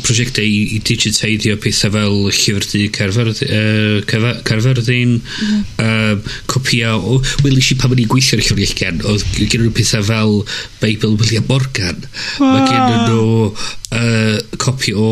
prosiectau 0.00 0.44
i, 0.44 0.60
i 0.76 0.78
digiteiddio 0.80 1.58
pethau 1.60 1.92
fel 1.92 2.14
llyfrdu 2.32 2.86
Caerfyrddin, 2.96 3.50
uh, 3.52 4.38
Caerfyrddin 4.46 5.18
mm. 5.20 5.58
uh, 5.84 6.32
copia 6.48 6.94
o... 6.96 7.18
Wel, 7.44 7.58
eisiau 7.60 7.80
pan 7.80 7.92
o'n 7.92 8.00
i'n 8.00 8.08
gweithio 8.08 8.38
ar 8.38 8.42
y 8.42 8.46
llyfrgellian, 8.46 9.02
oedd 9.04 9.26
gen 9.36 9.66
nhw 9.66 9.74
pethau 9.76 10.06
fel 10.08 10.38
Beibl 10.80 11.18
William 11.20 11.44
Morgan. 11.50 12.00
Wow. 12.40 12.54
Mae 12.54 12.64
gen 12.70 12.82
nhw 13.10 13.26
uh, 13.52 14.38
copi 14.62 14.96
o 14.96 15.10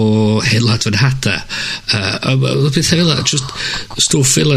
Helad 0.49 0.89
Fan 0.89 0.97
Hada. 1.03 1.37
Uh, 1.93 2.33
uh, 2.33 2.71
pethau 2.73 3.05
fel 3.05 3.13
just 3.29 3.53
stwff 4.01 4.33
fel 4.39 4.57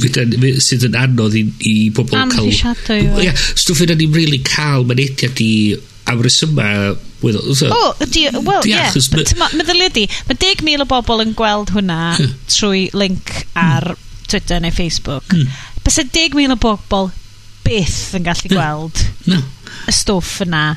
sydd 0.00 0.88
yn 0.88 0.98
anodd 0.98 1.38
i, 1.38 1.44
i 1.70 1.76
bobl 1.94 2.16
cael... 2.16 2.48
Amddisiadau. 2.48 3.22
Ie, 3.22 3.30
stwff 3.54 3.84
fel 3.84 3.94
ni'n 3.94 4.16
really 4.16 4.42
cael 4.42 4.86
mynediad 4.90 5.38
i 5.44 5.52
am 6.10 6.22
resyma 6.24 6.66
weddol. 7.22 7.72
O, 7.74 7.94
di, 8.04 8.26
wel, 8.34 8.68
ie. 8.68 8.74
Yeah, 8.74 9.54
Meddylia 9.56 9.90
di, 9.94 10.06
mae 10.28 10.38
10,000 10.40 10.84
o 10.84 10.88
bobl 10.90 11.24
yn 11.24 11.34
gweld 11.38 11.72
hwnna 11.76 12.00
trwy 12.50 12.88
link 12.96 13.32
ar 13.54 13.92
mm. 13.94 14.06
Twitter 14.30 14.62
neu 14.62 14.74
Facebook. 14.74 15.26
hmm. 15.32 15.48
bys 15.84 15.98
y 16.02 16.06
10,000 16.06 16.54
o 16.54 16.60
bobl 16.60 17.10
byth 17.66 18.14
yn 18.18 18.26
gallu 18.26 18.52
gweld 18.52 19.02
no. 19.30 19.40
y 19.88 19.94
stwff 19.94 20.40
yna. 20.46 20.68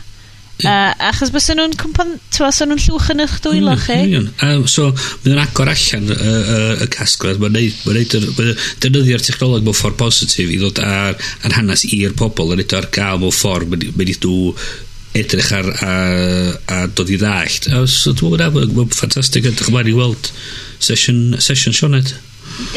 Uh, 0.63 0.94
achos 1.10 1.32
bys 1.34 1.50
nhw'n 1.50 1.74
cwmpan, 1.75 2.13
ti'n 2.32 2.46
bys 2.46 2.60
nhw'n 2.62 2.80
llwch 2.80 3.10
yn 3.12 3.24
eich 3.24 3.34
dwylo 3.44 3.74
mm, 3.74 3.82
chi? 3.84 3.98
Um, 4.46 4.62
so, 4.70 4.86
mae'n 5.25 5.42
agor 5.42 5.72
allan 5.74 6.06
y, 6.13 6.16
y, 6.16 6.60
y 6.86 6.88
casgled, 6.94 7.42
mae'n 7.42 7.58
neud, 7.58 7.80
ma 7.84 7.96
neud 7.98 8.13
defnyddio'r 8.13 9.25
technoleg 9.25 9.66
mewn 9.66 9.75
ffordd 9.75 9.98
positif 10.00 10.54
i 10.54 10.62
ddod 10.62 10.80
ar, 10.86 11.18
ar 11.44 11.58
hanes 11.58 11.84
i'r 11.90 12.16
pobl, 12.20 12.54
yn 12.56 12.63
edo 12.63 12.80
ar 12.80 12.88
gael 12.96 13.20
mewn 13.24 13.36
ffordd, 13.36 13.74
mae'n 13.74 13.98
mynd 13.98 14.13
i 14.13 14.18
ddw 14.22 14.54
edrych 15.17 15.51
ar 15.53 15.70
a, 15.86 15.96
a 16.74 16.84
dod 16.89 17.12
i 17.13 17.17
ddallt. 17.22 17.70
A 17.74 17.84
so 17.89 18.13
dwi'n 18.17 18.38
meddwl 18.39 18.74
mae'n 18.74 18.93
ffantastig 18.93 19.50
edrych 19.50 19.70
ymlaen 19.72 19.91
i 19.91 19.98
weld 19.98 20.32
sesiwn, 20.84 21.38
sesiwn 21.43 21.77
Sionet 21.77 22.15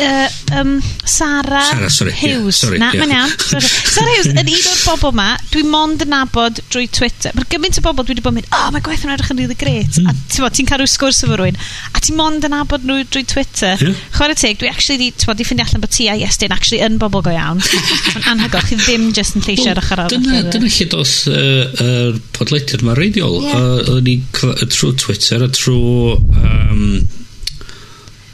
uh, 0.01 0.29
um, 0.59 0.81
Sara, 1.05 1.61
Sara 1.69 1.91
sorry, 1.91 2.13
Hughes. 2.13 2.63
Yeah, 2.63 2.69
sorry, 2.69 2.79
Na, 2.83 2.91
yeah. 2.93 3.05
mae'n 3.05 3.15
iawn. 3.17 3.35
Sorry. 3.39 3.71
Sara 3.93 4.15
Hughes, 4.15 4.31
yn 4.33 4.41
un 4.41 4.69
o'r 4.73 4.83
bobl 4.85 5.15
ma, 5.17 5.29
dwi 5.53 5.63
mond 5.69 6.05
yn 6.05 6.13
nabod 6.13 6.61
drwy 6.73 6.89
Twitter. 6.93 7.35
Mae'r 7.37 7.49
gymaint 7.53 7.81
o 7.81 7.85
bobl 7.85 8.07
dwi 8.07 8.17
wedi 8.17 8.25
bod 8.25 8.35
yn 8.35 8.41
mynd, 8.41 8.51
oh, 8.57 8.71
mae 8.75 8.85
gwaith 8.87 9.05
yn 9.07 9.13
edrych 9.15 9.33
yn 9.35 9.43
really 9.43 9.59
great. 9.59 10.01
Mm. 10.01 10.11
A 10.11 10.15
ti'n 10.33 10.47
bod, 10.47 10.57
ti'n 10.57 10.71
cael 10.71 10.83
rhyw 10.83 10.93
sgwrs 10.93 11.23
efo 11.27 11.39
rwy'n. 11.41 11.61
A 11.93 12.03
ti'n 12.03 12.19
mond 12.21 12.47
yn 12.49 12.55
nabod 12.57 12.87
nhw 12.89 13.03
drwy 13.11 13.27
Twitter. 13.35 13.77
Yeah. 13.83 14.01
Chwer 14.17 14.35
y 14.35 14.39
teg, 14.43 14.61
dwi 14.63 14.73
actually 14.73 14.99
di, 15.03 15.11
ti'n 15.13 15.31
bod, 15.31 15.41
di 15.41 15.49
ffindi 15.49 15.67
allan 15.67 15.85
bod 15.85 15.95
ti 15.97 16.09
a 16.13 16.17
Iestyn 16.21 16.55
actually 16.57 16.83
yn 16.87 16.99
bobl 17.03 17.25
go 17.27 17.35
iawn. 17.35 17.61
Mae'n 17.61 18.31
anhygoel, 18.35 18.67
chi 18.71 18.81
ddim 18.81 19.11
just 19.17 19.39
yn 19.39 19.47
lleisio 19.47 19.75
ar 19.75 19.83
ochr 19.83 19.99
arall. 19.99 20.15
Dyna, 20.17 20.43
dyna 20.55 20.73
lle 20.73 20.89
dos 20.93 21.15
y 21.31 21.37
uh, 21.37 21.85
uh, 21.85 22.25
podleidiad 22.37 22.87
mae 22.87 22.99
reidiol. 22.99 23.39
Yeah. 23.45 23.61
Uh, 23.97 24.67
trwy 24.73 24.97
Twitter 25.01 25.47
a 25.47 25.53
trwy... 25.53 26.17
Um, 26.41 27.26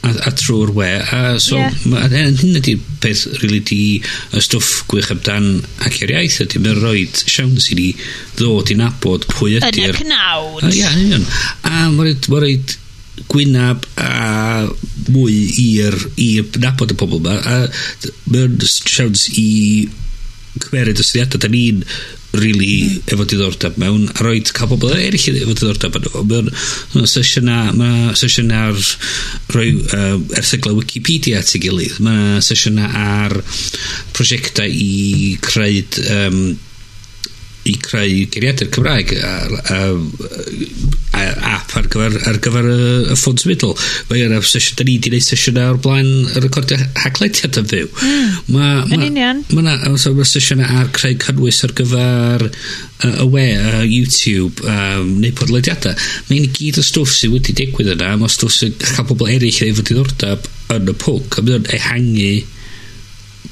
a, 0.03 0.11
a 0.29 0.33
trwy'r 0.39 0.73
we. 0.77 0.89
A 0.89 1.39
so 1.41 1.57
yeah. 1.59 1.75
ma, 1.91 2.05
hyn 2.11 2.59
ydy 2.59 2.77
peth 3.03 3.25
really 3.41 3.63
di 3.67 3.81
y 4.03 4.43
stwff 4.43 4.83
gwych 4.91 5.11
amdan 5.15 5.49
ac 5.87 6.01
i'r 6.03 6.15
iaith 6.17 6.41
ydy 6.47 6.63
mae'n 6.63 6.81
rhoid 6.83 7.23
siawns 7.23 7.71
i 7.73 7.79
ni 7.79 7.89
ddod 8.39 8.73
i 8.75 8.79
nabod 8.79 9.27
pwy 9.31 9.59
ydy'r 9.61 9.97
yn 9.97 9.97
y 9.97 9.99
cnawd. 10.03 10.69
Ia 10.71 10.95
union. 10.99 11.27
A 11.69 11.89
mae'n 11.95 12.23
rhoid 12.29 12.77
gwynab 13.33 13.85
a 14.01 14.67
mwy 15.13 15.37
i'r 15.63 15.99
i'r 16.21 16.63
nabod 16.63 16.95
y 16.95 16.99
pobl 16.99 17.21
yma. 17.21 17.37
A 17.39 18.11
mae'n 18.33 18.59
siawns 18.67 19.29
i 19.39 19.49
cymeryd 20.63 21.01
y 21.01 21.07
syniadau 21.07 21.41
da 21.41 21.51
ni'n 21.53 21.85
really 22.33 22.89
mm. 22.89 23.13
efo 23.13 23.27
diddordeb 23.29 23.77
mewn 23.81 24.09
a 24.09 24.25
roed 24.25 24.53
cael 24.57 24.71
pobl 24.73 24.95
eraill 24.97 25.39
efo 25.43 25.55
diddordeb 25.55 25.99
yn 25.99 26.09
efo 26.09 26.25
mae'n 26.31 27.11
sesiwn 27.13 27.51
mae 27.79 28.17
sesiwn 28.19 28.53
ar 28.57 28.79
rhoi 29.53 29.69
uh, 29.73 30.17
erthygla 30.41 30.75
Wikipedia 30.79 31.43
at 31.43 31.53
ei 31.57 31.63
gilydd 31.67 32.01
mae 32.05 32.41
sesiwn 32.45 32.81
ar 32.83 33.37
prosiectau 34.17 34.69
i 34.69 35.37
creu 35.45 35.83
um, 36.17 36.45
i 37.69 37.77
creu 37.79 38.25
geiriadur 38.33 38.71
Cymraeg 38.75 39.13
a 39.23 39.83
app 41.13 41.75
ar 41.77 41.87
gyfer, 41.93 42.17
ar 42.29 42.39
gyfer 42.43 42.67
y, 42.69 42.77
y 43.13 43.17
ffons 43.19 43.45
middle. 43.47 43.75
Mae 44.09 44.25
yna 44.27 44.41
sesiwn, 44.43 44.79
da 44.79 44.87
ni 44.89 44.97
di 45.03 45.13
wneud 45.13 45.27
sesiwn 45.27 45.61
ar 45.63 45.79
blaen 45.85 46.09
y 46.25 46.43
recordio 46.43 46.79
haglediad 47.03 47.59
yn 47.61 47.69
fyw. 47.71 47.91
Mm. 47.93 48.31
Ma, 48.55 48.71
ma, 48.89 48.99
union. 48.99 49.43
Mae 49.53 49.63
yna 49.63 49.95
so, 50.01 50.15
ma 50.17 50.27
sesiwn 50.29 50.65
ar 50.65 50.91
creu 50.97 51.19
cynnwys 51.23 51.63
ar 51.67 51.75
gyfer 51.79 52.47
uh, 52.49 53.13
y 53.13 53.29
we, 53.29 53.47
uh, 53.59 53.83
YouTube, 53.85 54.65
um, 54.67 55.13
neu 55.23 55.37
podlediadau. 55.39 55.95
Mae 56.31 56.41
yna 56.41 56.57
gyd 56.57 56.81
o 56.83 56.87
stwff 56.87 57.15
sydd 57.19 57.37
wedi 57.37 57.57
digwydd 57.61 57.95
yna, 57.97 58.17
mae 58.21 58.33
stwff 58.33 58.57
sy'n 58.59 58.75
cael 58.83 59.09
pobl 59.13 59.31
eraill 59.31 59.63
ei 59.69 59.77
fod 59.77 59.93
diddordeb 59.93 60.51
yn 60.73 60.91
y 60.91 60.99
pwc, 61.05 61.39
a 61.39 61.47
mae 61.47 61.61
o'n 61.61 61.71
ehangu 61.79 62.33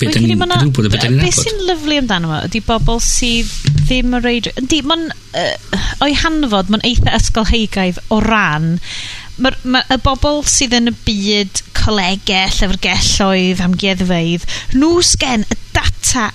be 0.01 0.11
da 0.11 0.21
ni'n 0.25 0.41
gwybod 0.41 0.89
a 0.89 0.93
be 0.93 1.01
da 1.01 1.11
ni'n 1.11 1.23
Beth 1.23 1.41
sy'n 1.45 1.65
lyflu 1.69 2.01
amdano 2.01 2.33
fo, 2.33 2.43
ydy 2.49 2.63
bobl 2.67 3.03
sydd 3.05 3.51
ddim 3.85 4.17
yn 4.19 4.25
reid... 4.27 4.53
Ydy, 4.61 4.85
mae'n 4.89 5.11
Uh, 5.31 5.55
o'i 6.03 6.17
hanfod, 6.19 6.73
mae'n 6.73 6.83
eitha 6.89 7.13
ysgolheigaidd 7.15 8.01
o 8.11 8.19
ran... 8.25 8.73
Mae'r 9.41 9.57
ma, 9.73 9.81
y 9.89 9.97
bobl 10.03 10.43
sydd 10.51 10.75
yn 10.77 10.91
y 10.91 10.95
byd 11.07 11.61
colegau, 11.79 12.51
llyfrgelloedd, 12.57 13.63
amgueddfeidd, 13.65 14.43
nhw 14.75 14.91
sgen 15.07 15.47
y 15.47 15.57
data 15.73 16.27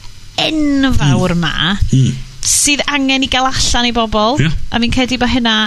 enfawr 0.41 1.36
yma 1.36 1.51
mm. 1.75 1.91
mm. 1.91 2.00
Hmm. 2.00 2.15
sydd 2.41 2.81
angen 2.91 3.27
i 3.27 3.29
gael 3.31 3.50
allan 3.51 3.89
i 3.91 3.93
bobl. 3.95 4.39
Yeah. 4.41 4.55
A 4.72 4.81
fi'n 4.81 4.95
credu 4.95 5.19
bod 5.22 5.34
hynna 5.36 5.57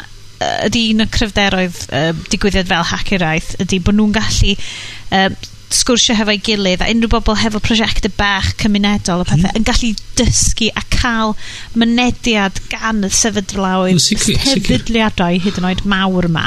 ydy 0.66 0.84
un 0.94 1.04
o 1.04 1.08
cryfderoedd 1.12 1.78
uh, 1.92 2.10
digwyddiad 2.32 2.68
fel 2.70 2.88
hackeraeth 2.90 3.54
ydy 3.62 3.80
bod 3.84 3.98
nhw'n 3.98 4.16
gallu 4.16 4.54
uh, 4.56 5.30
sgwrsio 5.74 6.16
hefo'i 6.16 6.40
gilydd 6.44 6.82
a 6.84 6.88
unrhyw 6.92 7.10
bobl 7.12 7.36
hefo 7.38 7.60
prosiectau 7.64 8.12
bach 8.16 8.54
cymunedol 8.62 9.24
a 9.24 9.26
pethau 9.28 9.50
mm. 9.50 9.58
yn 9.58 9.66
gallu 9.68 9.90
dysgu 10.18 10.70
a 10.72 10.82
cael 10.94 11.34
mynediad 11.78 12.60
gan 12.72 13.04
y 13.06 13.10
sefydlawyd 13.12 14.00
sefydliadau 14.02 15.40
hyd 15.44 15.60
yn 15.60 15.68
oed 15.68 15.84
mawr 15.92 16.28
yma 16.30 16.46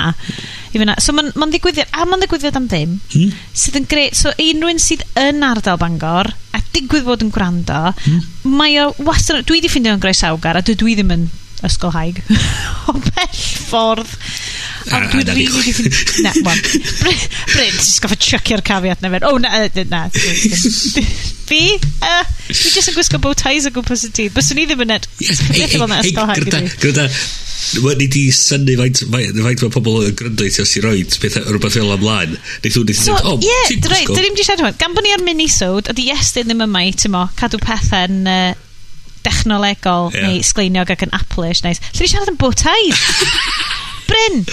i 0.71 0.79
fyna 0.79 0.97
so 1.03 1.13
mae'n 1.15 1.33
ma 1.37 1.49
ddigwyddiad 1.51 1.93
a 1.93 2.07
mae'n 2.07 2.23
ddigwyddiad 2.23 2.57
am 2.57 2.67
ddim 2.71 2.97
mm. 2.97 3.35
sydd 3.63 3.81
yn 3.81 3.89
greu 3.91 4.09
so 4.17 4.33
unrhyw'n 4.33 4.81
sydd 4.81 5.05
yn 5.21 5.45
ardal 5.45 5.79
Bangor 5.81 6.31
a 6.57 6.63
digwydd 6.73 7.05
fod 7.07 7.27
yn 7.27 7.33
gwrando 7.35 7.83
mm. 7.93 8.25
mae 8.57 8.79
o 8.81 8.89
wastad 9.05 9.45
dwi 9.45 9.61
di 9.61 9.71
ffeindio 9.71 9.97
yn 9.97 10.03
greu 10.03 10.17
sawgar 10.17 10.57
a 10.57 10.65
dwi, 10.65 10.77
dwi 10.79 10.97
ddim 10.97 11.13
yn 11.17 11.29
ysgolhaig 11.67 12.23
o 12.89 12.97
bell 12.97 13.37
ffordd 13.37 14.17
A 14.89 15.01
dwi'n 15.11 15.29
rili... 15.35 15.75
Na, 16.25 16.33
bon. 16.47 16.63
Bryn, 17.51 17.77
ti'n 17.77 18.01
goffa 18.03 18.17
chycio'r 18.17 18.63
cafiat 18.65 19.03
na 19.03 19.11
fe'n... 19.13 19.27
O, 19.29 19.37
na, 19.41 19.61
na. 19.91 20.01
Fi? 21.51 21.61
Dwi 21.77 22.73
jyst 22.73 22.89
yn 22.89 22.97
gwisgo 22.97 23.21
bow 23.21 23.37
ties 23.37 23.67
o 23.69 23.73
gwmpas 23.75 24.07
y 24.07 24.11
dydd. 24.15 24.33
Byswn 24.35 24.63
i 24.63 24.67
ddim 24.69 24.83
yn 24.87 24.93
net. 24.95 25.07
Beth 25.19 25.77
fel 25.77 25.87
na 25.91 26.01
ysgol 26.01 26.29
hag 26.31 26.41
i 26.41 26.65
Gwrda, 26.81 27.07
Wel, 27.79 27.95
ni 27.95 28.07
di 28.11 28.23
syni 28.35 28.73
faint, 28.75 29.03
faint, 29.13 29.37
faint 29.45 29.61
mae 29.63 29.71
pobl 29.71 30.01
yn 30.03 30.15
gryndo 30.17 30.43
i 30.43 30.51
ti 30.51 30.63
os 30.63 30.73
i 30.75 30.81
roed 30.83 31.13
pethau 31.21 31.45
rhywbeth 31.45 31.77
fel 31.77 31.93
ymlaen. 31.93 32.33
Neu 32.33 32.73
ddwn 32.73 32.89
i 32.89 32.95
dweud, 32.97 33.21
o, 33.21 33.35
ti'n 33.37 33.83
gwisgo. 33.85 34.15
Ie, 34.15 34.17
dyn 34.17 34.25
ni'n 34.25 34.39
di 34.39 34.45
siarad 34.47 34.65
hwn. 34.65 34.79
Gan 34.81 34.97
bod 34.97 35.05
ni 35.05 35.13
ar 35.13 35.23
mini-sod, 35.23 35.91
ydy 35.93 36.09
Iestyn 36.09 36.49
ddim 36.49 36.65
yma 36.65 36.83
i, 36.87 36.91
ti'n 36.97 37.13
mo, 37.13 37.27
cadw 37.39 37.61
pethau'n 37.61 38.25
dechnolegol 39.21 40.09
yeah. 40.15 40.27
neu 40.27 40.41
sgleiniog 40.45 40.91
ac 40.95 41.05
yn 41.05 41.15
Apple-ish. 41.15 41.63
Nice. 41.63 41.93
Lly 41.93 42.07
ni 42.07 42.11
siarad 42.11 42.33
yn 42.33 42.41
bow 42.41 42.51
ties? 42.57 43.05
Bryn, 44.11 44.45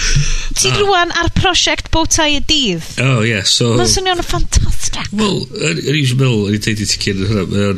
ti'n 0.55 0.75
ah. 0.75 0.81
rwan 0.83 1.15
ar 1.19 1.31
prosiect 1.37 1.91
Bowtai 1.93 2.31
y 2.37 2.43
Dydd. 2.43 2.85
O, 3.03 3.07
oh, 3.07 3.23
ie, 3.25 3.33
yeah, 3.33 3.47
so... 3.47 3.73
Mae'n 3.79 3.91
swnio'n 3.91 4.23
ffantastig. 4.25 5.09
Wel, 5.19 5.41
yr 5.59 5.81
un 5.83 5.97
eisiau 5.99 6.19
meddwl, 6.21 6.45
yn 6.49 6.57
ei 6.57 6.63
teud 6.63 6.83
i 6.83 6.87
ti 6.89 7.01
cyn 7.03 7.25
hynna, 7.29 7.73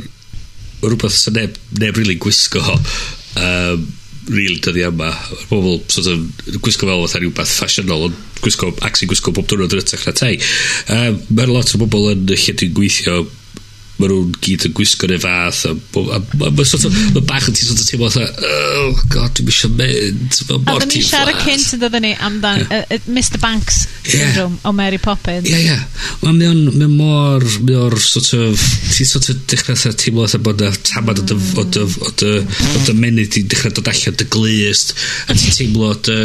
rhywbeth 0.82 1.18
sy'n 1.18 1.38
neb, 1.38 1.58
neb 1.80 1.98
really 1.98 2.18
gwisgo 2.22 2.62
um, 2.74 3.84
real 4.32 4.58
dyddi 4.64 4.86
yma. 4.88 5.12
Pobl 5.50 5.82
sort 5.92 6.10
of, 6.14 6.24
gwisgo 6.62 6.90
fel 6.90 7.06
fatha 7.06 7.22
rhywbeth 7.22 7.54
ffasiynol, 7.58 8.08
ond 8.10 8.42
gwisgo, 8.42 8.72
ac 8.86 8.98
sy'n 8.98 9.12
gwisgo 9.12 9.34
bob 9.36 9.50
diwrnod 9.50 9.76
yn 9.78 9.84
ytrach 9.84 10.08
na 10.08 10.16
tai. 10.18 10.34
Um, 10.94 11.22
Mae'r 11.30 11.54
lot 11.54 11.76
o 11.76 11.82
bobl 11.82 12.12
yn 12.14 12.26
lle 12.30 12.58
dwi'n 12.58 12.76
gweithio 12.78 13.24
Mae 14.02 14.10
nhw'n 14.10 14.36
gyd 14.42 14.68
yn 14.70 14.76
gwisgo 14.78 15.10
neu 15.10 15.22
fath 15.22 15.66
a, 15.70 15.76
a, 16.02 16.18
a, 16.18 16.50
a, 16.50 16.66
sort 16.66 16.88
of, 16.90 16.96
ma 17.16 17.22
bach 17.32 17.48
yn 17.50 17.58
ti 17.58 17.68
sort 17.68 17.82
of 17.82 17.88
teimlo 17.88 18.10
oh 18.12 19.02
god 19.14 19.34
dwi'n 19.38 19.52
eisiau 19.52 19.72
mynd 19.78 20.40
mae 20.50 20.62
mor 20.66 20.86
ti'n 20.90 21.06
siarad 21.06 21.40
cynt 21.46 21.76
yn 21.76 21.82
dod 21.84 21.98
ni 22.04 22.12
amdan 22.28 22.64
yeah. 22.64 22.86
uh, 22.96 23.10
Mr 23.12 23.40
Banks 23.42 23.84
yeah. 23.86 24.14
syndrome 24.14 24.58
o 24.66 24.74
Mary 24.76 25.00
Poppins 25.02 25.50
ie 25.50 25.56
ie 25.58 25.68
yeah. 25.68 25.84
mae 26.24 26.50
o'n 26.50 26.62
mae 26.80 26.90
mor 26.92 27.46
mae 27.62 27.78
o'r 27.78 27.98
sort 28.02 28.32
of 28.40 28.66
ti'n 28.92 29.10
sort 29.10 29.30
of 29.34 29.44
dechrau 29.52 29.78
sa 29.80 29.94
teimlo 29.94 30.28
sa 30.32 30.42
bod 30.44 30.64
y 30.66 30.72
tamad 30.88 31.22
o 31.22 31.28
dy 31.28 31.38
o 31.38 31.66
dy 31.66 31.86
o 31.86 32.14
dy 32.22 32.32
o 32.42 32.84
dy 32.88 32.98
menydd 32.98 33.32
ti'n 33.36 33.52
dechrau 33.52 33.76
dod 33.78 33.92
allan 33.92 34.18
dy 34.20 34.30
glist 34.34 34.96
a 35.28 35.36
ti'n 35.36 35.58
teimlo 35.60 35.94
dy 36.08 36.20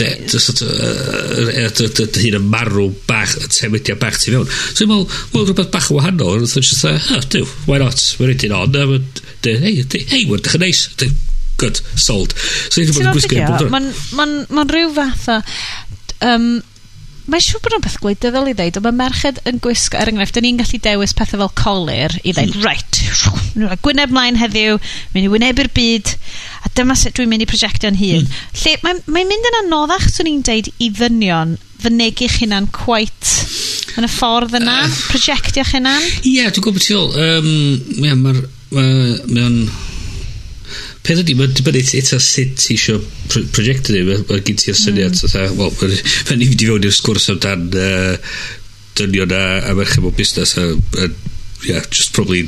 dy 0.00 0.42
sort 0.46 0.64
of 0.66 1.98
dy 2.00 2.26
hun 2.26 2.40
yn 2.40 2.50
marw 2.52 2.88
bach 3.08 3.36
y 3.40 3.50
temediau 3.50 3.98
bach 4.00 4.18
ti'n 4.20 4.38
fewn 4.38 4.48
so 4.50 4.84
i'n 4.84 4.92
meddwl 4.92 5.08
mae'n 5.34 5.50
rhywbeth 5.50 5.72
bach 5.74 5.90
o 5.90 5.98
wahanol 5.98 6.40
yn 6.40 6.48
ddweud 6.50 6.70
oh, 7.16 7.20
do, 7.32 7.44
why 7.66 7.80
not? 7.82 8.00
Mae'n 8.20 8.32
rydyn 8.32 8.56
on, 8.56 8.74
a 8.76 8.86
mae'n 8.90 9.06
dweud, 9.44 9.62
hei, 9.64 9.76
hei, 10.12 10.24
mae'n 10.28 10.44
dechrau 10.46 10.64
neis. 10.64 10.86
Good, 11.60 11.80
sold. 12.00 12.34
So, 12.40 12.80
ti'n 12.80 12.94
bod 12.96 13.04
yn 13.04 13.14
gwisgo 13.16 13.36
yn 13.36 13.48
bod 13.50 13.66
Mae'n 14.56 14.74
rhyw 14.74 14.92
fath 14.96 15.30
o... 15.34 15.40
Um, 16.20 16.50
Mae'n 17.30 17.44
siŵr 17.44 17.62
bod 17.62 17.76
o'n 17.76 17.82
beth 17.84 17.98
gwleidyddol 18.02 18.50
i 18.50 18.54
ddeud, 18.58 18.78
ond 18.80 18.86
mae 18.88 18.96
merched 18.98 19.40
yn 19.46 19.60
gwisgo, 19.62 19.98
er 20.00 20.10
enghraifft, 20.10 20.34
dyn 20.34 20.46
ni'n 20.48 20.60
gallu 20.60 20.80
dewis 20.82 21.14
pethau 21.14 21.44
fel 21.44 21.52
colir 21.60 22.16
i 22.24 22.34
ddeud, 22.34 22.56
mm. 22.56 22.64
right, 22.64 23.00
gwyneb 23.84 24.14
mlaen 24.14 24.38
heddiw, 24.40 24.80
mynd 25.14 25.28
i 25.28 25.30
wynebu'r 25.30 25.70
byd, 25.76 26.14
a 26.66 26.72
dyma 26.74 26.96
sut 26.98 27.14
dwi'n 27.18 27.30
mynd 27.30 27.46
i 27.46 27.50
prosiectio'n 27.50 27.98
hun. 28.00 28.26
Mm. 28.26 28.40
Lle, 28.64 28.76
mae'n 28.84 29.02
mae 29.14 29.28
mynd 29.28 29.50
yn 29.52 29.58
anoddach, 29.62 30.08
swn 30.10 30.32
i'n 30.32 30.42
deud, 30.48 30.72
i 30.82 30.90
ddynion, 30.96 31.54
fynegu'ch 31.80 32.40
hunan 32.42 32.66
quite 32.74 33.36
yn 33.98 34.06
y 34.06 34.10
ffordd 34.10 34.58
yna, 34.58 34.80
uh, 34.86 34.98
prosiectio'ch 35.12 35.76
hunan. 35.76 36.02
Ie, 36.24 36.40
yeah, 36.40 36.50
dwi'n 36.50 36.66
gwybod 36.66 36.84
ti 36.84 36.98
ôl. 36.98 37.14
Um, 37.14 37.54
yeah, 38.02 38.18
mae'r... 38.18 38.42
Mae 38.70 39.46
o'n... 39.46 39.62
Ma 39.66 39.89
Peth 41.00 41.22
ydy, 41.22 41.34
mae'n 41.38 41.54
dibynnu 41.56 41.80
eto 41.96 42.18
sut 42.20 42.56
ti 42.60 42.76
eisiau 42.76 43.00
prosiectio 43.54 43.96
mm. 43.96 44.08
ni. 44.10 44.16
Mae 44.28 44.44
gen 44.44 44.60
ti'r 44.60 44.76
syniad, 44.78 45.16
mm. 45.16 45.56
wel, 45.58 45.72
fe 45.78 45.88
ni 46.36 46.48
fynd 46.50 46.64
i 46.64 46.68
fewn 46.68 46.86
i'r 46.86 46.96
sgwrs 46.96 47.30
amdan 47.32 47.68
uh, 47.72 48.14
dynion 48.98 49.32
a, 49.32 49.44
a 49.70 49.74
merched 49.78 50.02
mewn 50.04 50.16
busnes 50.18 50.56
a, 50.60 50.66
a 51.00 51.08
yeah, 51.64 51.80
just 51.90 52.12
probably 52.12 52.40
uh, 52.44 52.46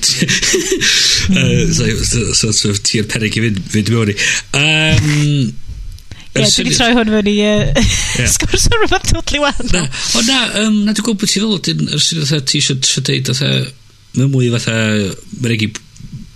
so, 1.73 1.89
so, 2.05 2.33
so, 2.33 2.53
so 2.53 2.73
ti'r 2.91 3.09
peryg 3.09 3.41
i 3.41 3.45
fynd, 3.47 3.61
fynd 3.73 3.93
mewn 3.95 4.13
i. 4.13 4.17
Um, 4.61 5.53
Ie, 6.33 6.47
dwi 6.49 6.65
wedi 6.65 6.77
troi 6.79 6.95
hwn 6.97 7.11
fewn 7.13 7.29
i 7.29 7.37
sgwrs 8.33 8.69
o'r 8.71 8.79
rhywbeth 8.81 9.11
totally 9.11 9.41
wahanol. 9.43 9.89
O 10.17 10.23
na, 10.29 10.39
um, 10.63 10.79
na 10.87 10.95
dwi'n 10.97 11.05
gwybod 11.09 11.25
beth 11.25 11.37
i 11.37 11.43
ddod 11.43 11.73
yn 11.73 11.89
yr 11.93 12.05
syniad 12.05 12.47
ti 12.49 12.61
eisiau 12.61 13.05
deud, 13.09 13.33
mae'n 14.17 14.33
mwy 14.33 14.49
fatha, 14.55 14.77
mae'n 15.41 15.67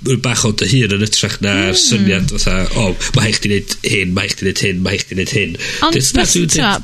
rwy'n 0.06 0.22
bach 0.24 0.44
o 0.46 0.52
dy 0.56 0.68
hun 0.70 0.96
yn 0.96 1.04
ytrach 1.06 1.38
na'r 1.44 1.72
mm. 1.72 1.80
syniad 1.80 2.32
fatha, 2.34 2.56
o, 2.76 2.88
oh, 2.90 3.08
mae 3.16 3.30
eich 3.30 3.40
di 3.42 3.50
wneud 3.50 3.74
hyn, 3.86 4.14
mae 4.16 4.28
eich 4.28 4.36
di 4.38 4.46
wneud 4.46 4.62
hyn, 4.64 4.82
mae 4.84 4.96
eich 4.96 5.06
di 5.08 5.16
wneud 5.18 5.34
hyn. 5.36 5.56
Ond 5.86 5.98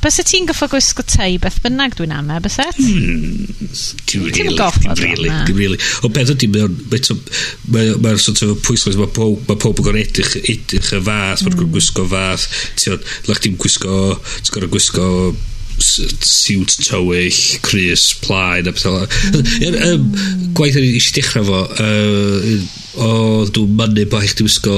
bys 0.03 0.19
y 0.21 0.25
ti'n 0.29 0.49
goffo 0.49 0.69
gwisgo 0.71 1.05
tei 1.07 1.37
beth 1.41 1.59
bynnag 1.63 1.95
dwi'n 1.99 2.15
ama, 2.15 2.39
e, 2.39 2.43
bys 2.43 2.59
et? 2.63 2.81
Mm, 2.83 3.71
ti'n 4.09 4.27
really, 4.27 4.57
ti'n 4.57 4.99
really, 5.01 5.31
ti'n 5.47 5.57
really. 5.57 5.79
O 6.03 6.11
beth 6.13 6.33
ydy, 6.35 6.51
mae'r 6.51 8.21
sort 8.21 8.43
of 8.45 8.59
pwysles, 8.67 8.99
mae 8.99 9.09
pob 9.13 9.49
yn 9.53 9.87
gorau 9.87 10.03
edrych, 10.03 10.35
edrych 10.43 10.93
y 10.93 11.01
fath, 11.07 11.45
mae'n 11.45 11.57
hmm. 11.57 11.73
gwisgo 11.73 12.05
fath, 12.11 12.47
ti'n 12.79 13.01
lach 13.29 13.41
ti'n 13.43 13.57
gwisgo, 13.61 13.97
ti'n 14.43 14.55
gorau 14.57 14.73
gwisgo 14.73 15.09
siwt 15.83 16.77
tywyll, 16.83 17.41
Chris, 17.65 18.11
plaen 18.21 18.69
a 18.69 18.75
beth 18.75 18.87
o. 18.89 18.95
Hmm. 19.33 20.07
Gwaith 20.57 20.79
yn 20.79 20.89
eisiau 20.91 21.17
dechrau 21.17 21.47
fo, 21.49 21.61
uh, 21.81 22.82
o 23.01 23.43
dwi'n 23.49 23.75
mynnu 23.79 24.07
bod 24.11 24.23
eich 24.25 24.35
diwisgo 24.37 24.77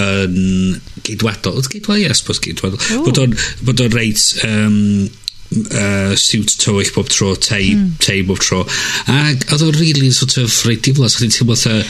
yn 0.00 0.80
geidwadol. 1.06 1.58
Oedd 1.60 1.70
geidwadol? 1.72 2.04
Yes, 2.04 2.22
bod 2.26 2.40
geidwadol. 2.44 2.80
Bod 3.06 3.20
o'n, 3.20 3.34
bod 3.66 3.82
o'n 3.84 3.96
reit 3.96 4.22
um, 4.46 5.08
uh, 5.50 6.12
siwt 6.18 6.56
tywyll 6.62 6.92
bob 6.94 7.10
tro, 7.12 7.34
tei, 7.36 7.72
mm. 7.74 7.94
tei 8.02 8.24
bob 8.26 8.40
tro. 8.42 8.62
A 9.10 9.30
oedd 9.34 9.66
o'n 9.66 9.78
really 9.78 10.10
sort 10.14 10.38
of 10.42 10.54
reit 10.68 10.84
diflas, 10.86 11.18
chdi'n 11.18 11.34
teimlo 11.36 11.58
fatha, 11.58 11.80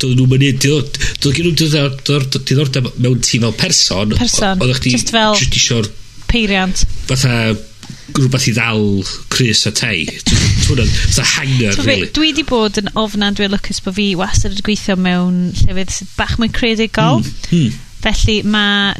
doedd 0.00 0.18
nhw'n 0.18 0.34
mynd, 0.34 0.68
doedd 0.68 1.00
gen 1.36 1.48
nhw'n 1.50 2.28
diddordeb 2.38 2.92
mewn 2.96 3.24
ti 3.24 3.42
fel 3.42 3.56
person. 3.58 4.16
Person, 4.18 4.68
just 4.86 5.14
fel... 5.14 5.34
Just 5.38 5.58
eisiau'r... 5.58 5.90
Peiriant. 6.28 6.84
Fatha 7.08 7.56
rhywbeth 8.16 8.48
i 8.50 8.54
ddal 8.56 8.84
Chris 9.32 9.64
a 9.68 9.72
Tei. 9.74 10.06
Twna'n 10.64 10.92
a 11.20 11.26
hanger, 11.34 11.76
really. 11.84 12.08
Dwi 12.14 12.32
di 12.36 12.44
bod 12.48 12.80
yn 12.80 12.90
ofna, 12.98 13.30
dwi'n 13.34 13.52
lwcus 13.54 13.82
bod 13.84 13.98
fi 13.98 14.08
wastad 14.18 14.54
wedi 14.54 14.66
gweithio 14.68 14.96
mewn 15.00 15.38
llefydd 15.62 15.94
sydd 15.94 16.14
bach 16.16 16.36
mwy 16.40 16.50
credigol. 16.54 17.22
Mm, 17.22 17.52
mm. 17.58 17.84
Felly 18.04 18.40
mae, 18.46 18.94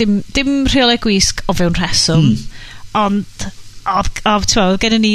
dim, 0.00 0.20
dim 0.36 0.52
rheolau 0.72 1.00
gwisg 1.04 1.42
o 1.46 1.56
fewn 1.56 1.76
rheswm, 1.78 2.30
mm. 2.32 2.68
ond 2.98 3.48
oedd 3.88 4.80
gen 4.82 5.00
ni 5.02 5.12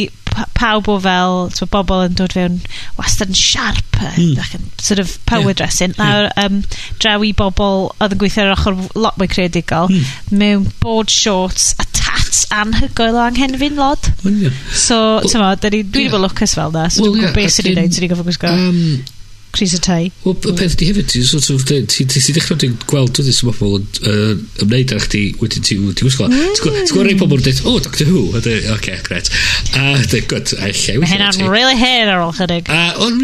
pawb 0.58 0.88
o 0.90 0.96
fel 1.02 1.50
twa, 1.54 1.68
bobl 1.70 2.06
yn 2.08 2.16
dod 2.18 2.34
fewn 2.36 2.60
wastad 2.98 3.32
yn 3.32 3.38
siarp 3.38 4.00
eh, 4.02 4.16
mm. 4.18 4.56
yn 4.58 4.66
sort 4.82 5.02
of 5.04 5.14
power 5.30 5.52
yeah. 5.52 5.58
dressing 5.62 5.94
nawr 6.00 6.26
yeah. 6.26 6.46
um, 6.48 6.62
draw 7.04 7.26
i 7.26 7.34
bobl 7.38 7.92
oedd 7.94 8.16
yn 8.16 8.22
gweithio 8.24 8.48
ar 8.48 8.56
ochr 8.56 8.80
lot 8.98 9.20
mwy 9.20 9.30
creadigol 9.32 9.92
mm. 9.92 10.16
mewn 10.42 10.66
board 10.82 11.14
shorts 11.14 11.74
a 11.78 11.88
at 12.14 12.44
anhygoel 12.62 13.18
o 13.18 13.24
anghenfin 13.26 13.80
lod. 13.80 14.12
Oh, 14.24 14.30
yeah. 14.30 14.54
So, 14.72 15.00
well, 15.18 15.28
ti'n 15.32 15.44
ma, 15.44 15.54
dwi 15.58 15.82
wedi 15.82 16.08
bod 16.14 16.26
lwcus 16.28 16.56
fel 16.58 16.74
na. 16.76 16.88
So, 16.94 17.06
well, 17.06 17.18
dwi'n 17.18 17.28
yeah, 17.28 17.36
beth 17.38 17.56
sy'n 17.58 17.72
ei 17.72 17.76
wneud, 17.78 17.96
sy'n 17.98 18.08
ei 18.08 18.14
gofod 18.14 18.30
gwisgo. 18.30 18.54
Um, 18.54 18.80
Cris 19.54 19.76
y 19.78 19.80
tai. 19.86 20.12
Wel, 20.24 20.34
y 20.50 20.54
peth 20.58 20.76
di 20.82 20.88
hefyd, 20.90 21.12
ti'n 21.12 21.26
sort 21.30 21.52
of, 21.54 21.62
ti'n 21.70 21.86
dechrau 22.34 22.58
dwi'n 22.58 22.74
gweld 22.90 23.12
dwi'n 23.14 23.36
sy'n 23.38 23.52
bobl 23.52 23.76
yn 23.78 24.40
ymwneud 24.64 24.94
â 24.96 25.02
chdi 25.04 25.22
wedyn 25.38 25.66
ti'n 25.68 25.84
wisgo. 26.08 26.26
Ti'n 26.26 26.62
gweld 26.64 26.80
mm. 26.90 27.04
rei 27.06 27.18
pobl 27.20 27.38
yn 27.38 27.44
dweud, 27.46 27.60
oh, 27.70 27.76
Doctor 27.86 28.10
Who. 28.10 28.24
A 28.34 28.42
dweud, 28.42 28.66
oce, 28.74 28.96
gret. 29.06 29.30
A 29.78 29.92
dweud, 30.02 30.26
gwyd, 30.32 30.56
a 30.58 30.72
lle. 30.72 30.96
Mae 31.04 31.12
hynna'n 31.12 31.46
really 31.54 31.78
hair 31.78 32.10
ar 32.16 32.24
ôl 32.26 32.34
chydig. 32.34 32.72
A, 32.74 32.96
ond, 33.06 33.22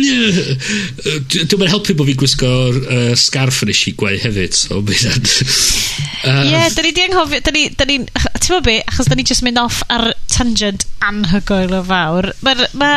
dwi'n 1.33 1.55
mynd 1.57 1.73
helpu 1.73 1.95
bod 1.97 2.11
fi'n 2.11 2.19
gwisgo'r 2.21 2.77
scarf 3.17 3.63
yn 3.65 3.73
eisiau 3.73 3.97
gweu 3.97 4.19
hefyd, 4.21 4.53
so 4.53 4.83
mi 4.85 4.99
Ie, 4.99 6.61
da 6.75 6.83
ni 6.85 6.91
di 6.93 7.07
anghofio, 7.07 7.41
da 7.41 7.55
ni, 7.55 7.65
da 7.73 7.87
ni, 7.89 8.03
ti'n 8.05 8.53
mynd 8.53 8.67
be, 8.67 8.77
achos 8.91 9.09
da 9.09 9.17
ni 9.17 9.25
just 9.25 9.41
mynd 9.45 9.61
off 9.61 9.81
ar 9.89 10.11
tangent 10.29 10.85
anhygoel 11.09 11.73
o 11.79 11.81
fawr. 11.89 12.29
Mae, 12.45 12.69
ma, 12.77 12.91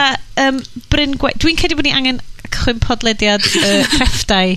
um, 0.44 0.60
Bryn 0.92 1.16
Gwe, 1.16 1.32
dwi'n 1.40 1.56
credu 1.56 1.80
bod 1.80 1.88
ni 1.88 1.96
angen 1.96 2.20
cychwyn 2.52 2.80
podlediad 2.82 3.44
uh, 3.44 3.84
crefftau, 3.94 4.56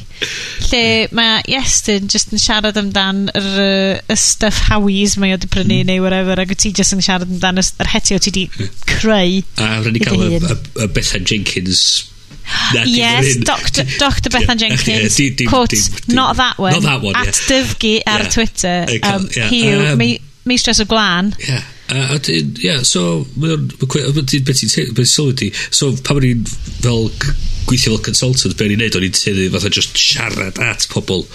lle 0.70 0.84
mae 1.16 1.44
Iestyn 1.56 2.10
just 2.12 2.34
yn 2.36 2.42
siarad 2.42 2.80
amdan 2.82 3.26
yr, 3.36 3.52
uh, 3.66 4.02
y 4.12 4.18
stuff 4.20 4.66
howies 4.70 5.18
mae 5.22 5.36
o 5.36 5.40
di 5.42 5.52
prynu 5.52 5.82
mm. 5.82 5.92
neu 5.92 6.04
whatever, 6.04 6.42
ac 6.42 6.56
ti 6.60 6.74
just 6.76 6.96
yn 6.96 7.06
siarad 7.06 7.30
amdan 7.30 7.62
yr 7.64 7.94
hetio 7.94 8.20
ti 8.22 8.36
di 8.36 8.50
creu. 8.90 9.42
A 9.62 9.80
rydyn 9.80 9.98
ni 9.98 10.04
cael 10.04 10.28
y, 10.28 10.42
y, 10.42 10.60
y 10.86 10.92
Bethan 10.96 11.26
Jenkins 11.28 12.12
yes, 12.86 13.38
Dr. 13.38 13.84
Dr. 13.98 14.30
Bethan 14.30 14.58
Jenkins, 14.62 15.18
quote, 15.50 15.74
not 16.08 16.38
that 16.38 16.58
one, 16.58 16.74
not 16.74 16.84
that 16.84 17.02
one 17.02 17.16
at 17.16 17.26
yeah. 17.26 17.32
Dyfgi 17.32 18.02
ar 18.06 18.20
yeah. 18.20 18.30
Twitter, 18.30 18.86
um, 19.04 19.28
yeah. 19.36 19.48
Hugh, 19.48 19.80
um, 19.94 20.18
meistres 20.46 20.80
o 20.80 20.86
glan 20.86 21.36
Yeah. 21.40 21.64
Uh, 21.88 22.18
yeah, 22.58 22.82
so, 22.82 23.26
beth 23.38 24.58
ti'n 24.58 25.06
sylwi 25.06 25.36
di? 25.38 25.52
So, 25.70 25.92
pa 26.02 26.16
mae'n 26.18 26.42
fel 26.82 27.12
gweithio 27.70 27.96
fel 27.96 28.04
consultant, 28.08 28.56
be 28.58 28.68
o'n 28.68 28.76
i'n 28.76 28.82
neud, 28.84 28.98
o'n 28.98 29.06
i'n 29.08 29.16
tynnu 29.16 29.48
fatha 29.54 29.72
just 29.74 29.98
siarad 30.00 30.60
at 30.64 30.88
pobl 30.92 31.26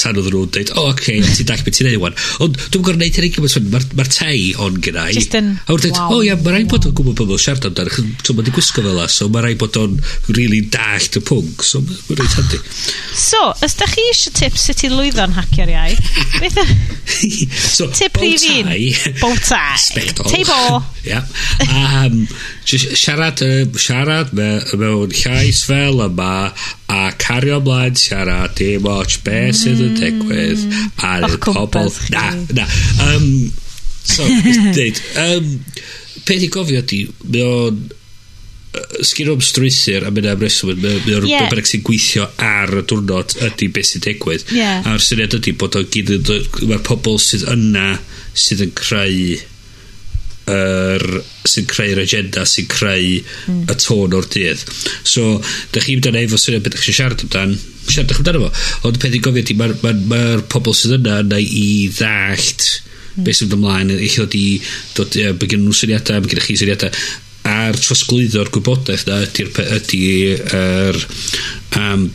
tan 0.00 0.18
oedd 0.20 0.30
nhw'n 0.32 0.52
deud, 0.54 0.72
o, 0.74 0.84
oh, 0.84 0.92
oce, 0.92 1.00
okay, 1.00 1.20
hmm. 1.20 1.36
ti'n 1.38 1.50
dall 1.50 1.64
beth 1.66 1.78
ti'n 1.78 1.90
neud 1.90 2.02
wan. 2.02 2.18
Ond 2.44 2.58
dwi'n 2.64 2.86
gorau 2.86 3.00
neud 3.00 3.18
hynny 3.20 3.30
gymaint, 3.34 3.70
mae'r 3.74 3.88
ma 3.98 4.06
tei 4.08 4.42
on 4.64 4.80
gyda 4.84 5.06
i. 5.10 5.18
A 5.18 5.74
wrth 5.74 5.86
dweud, 5.86 6.00
o 6.04 6.20
ia, 6.26 6.38
mae 6.40 6.56
rhaid 6.56 6.70
bod 6.72 6.88
o'n 6.88 6.96
gwybod 6.98 7.20
bod 7.20 7.34
o'n 7.36 7.44
siarad 7.44 7.68
amdano, 7.70 8.04
so 8.24 8.36
mae'n 8.36 8.52
gwisgo 8.54 8.84
fel 8.84 8.98
la, 8.98 9.08
so 9.12 9.28
mae 9.32 9.46
rhaid 9.46 9.60
bod 9.60 9.78
o'n 9.80 9.98
really 10.32 10.62
dallt 10.74 11.20
y 11.20 11.24
pwnc, 11.24 11.66
so 11.66 11.82
mae'n 11.84 12.20
rhaid 12.20 12.38
handi. 12.38 12.62
So, 13.24 13.42
os 13.64 13.78
da 13.80 13.88
chi 13.90 14.08
eisiau 14.10 14.34
tip 14.40 14.58
sut 14.60 14.84
i 14.86 14.92
lwyddo'n 14.92 15.36
hacio'r 15.38 15.74
iaith, 15.74 16.12
beth 16.42 16.60
so, 17.76 17.88
tip 17.94 18.18
rhif 18.20 18.48
un. 18.54 18.70
Bow 19.20 19.34
tie. 19.38 19.78
Spectol. 19.80 20.28
Tebo. 20.30 20.82
Ia. 21.10 21.20
Um, 21.68 22.22
siarad, 22.64 23.42
uh, 23.44 23.78
siarad 23.80 24.32
mewn 24.34 25.12
llais 25.12 25.64
fel 25.74 26.04
yma 26.06 26.30
a 26.94 27.00
cario 27.18 27.58
ymlaen 27.62 27.98
siarad 27.98 28.54
dim 28.58 28.86
ots 28.90 29.18
be 29.26 29.40
mm. 29.48 29.58
sydd 29.60 29.82
yn 29.88 29.98
digwydd 29.98 30.64
a 31.08 31.16
nid 31.24 31.36
pobl 31.42 31.90
na, 32.14 32.24
na 32.58 32.68
um, 33.10 33.28
so 34.04 34.26
dweud 34.76 35.02
um, 35.26 35.52
peth 36.24 36.46
i 36.46 36.50
gofio 36.52 36.82
di 36.88 37.04
mae 37.24 37.44
o'n 37.44 37.84
sgyn 39.06 39.30
o'n 39.30 39.42
strwythyr 39.44 40.06
a 40.06 40.10
mynd 40.10 40.28
am 40.32 40.40
reswm 40.42 40.80
mae 40.82 40.98
o'n 40.98 41.28
yeah. 41.28 41.46
rhywbeth 41.46 41.70
sy'n 41.70 41.84
gweithio 41.86 42.26
ar 42.42 42.72
y 42.80 42.82
diwrnod 42.90 43.36
ydy 43.48 43.70
beth 43.74 43.90
sy'n 43.92 44.04
digwydd 44.08 44.46
yeah. 44.56 44.86
a'r 44.90 45.02
syniad 45.02 45.36
ydy 45.38 45.54
bod 45.60 45.78
o'n 45.78 45.90
gyd 45.94 46.14
mae'r 46.16 46.84
pobl 46.86 47.20
sydd 47.22 47.46
yna 47.54 47.92
sydd 48.44 48.64
yn 48.66 48.74
creu 48.78 49.36
er, 50.50 51.04
sy'n 51.48 51.68
creu'r 51.70 52.00
agenda 52.02 52.44
sy'n 52.48 52.68
creu 52.70 53.20
mm. 53.20 53.64
y 53.64 53.72
hmm. 53.72 53.82
tôn 53.84 54.16
o'r 54.18 54.28
dydd. 54.32 54.64
So 55.06 55.38
da 55.72 55.82
chi'n 55.84 56.00
mynd 56.02 56.20
efo 56.20 56.40
syniad 56.40 56.64
beth 56.66 56.80
chi'n 56.82 56.98
siarad 56.98 57.24
amdan? 57.26 57.54
Siaradwch 57.88 58.22
amdano 58.22 58.46
fo? 58.46 58.64
Ond 58.88 59.00
peth 59.00 59.16
i 59.16 59.22
gofio 59.24 59.44
ti 59.46 59.56
mae'r 59.58 59.76
ma, 59.82 59.92
ma, 59.92 60.08
ma 60.14 60.48
pobl 60.52 60.76
sydd 60.76 60.98
yna 61.00 61.20
yna 61.24 61.40
i 61.40 61.66
ddallt 61.96 62.66
mm. 62.70 63.26
beth 63.26 63.40
sy'n 63.40 63.50
mynd 63.50 63.58
ymlaen 63.60 63.94
eich 63.98 64.18
dod 64.20 64.38
i 64.38 64.46
dod, 64.96 65.20
e, 65.20 65.30
bydd 65.32 65.54
gen 65.54 65.64
nhw 65.64 65.78
syniadau 65.80 66.24
bydd 66.24 66.36
gen 66.36 66.44
chi 66.48 66.58
syniadau 66.60 67.04
a'r 67.44 67.76
trosglwyddo'r 67.76 68.50
gwybodaeth 68.52 69.06
na 69.08 69.20
ydy'r 69.26 69.50
ydy'r 69.78 70.44
er, 70.56 71.00
um, 71.76 72.06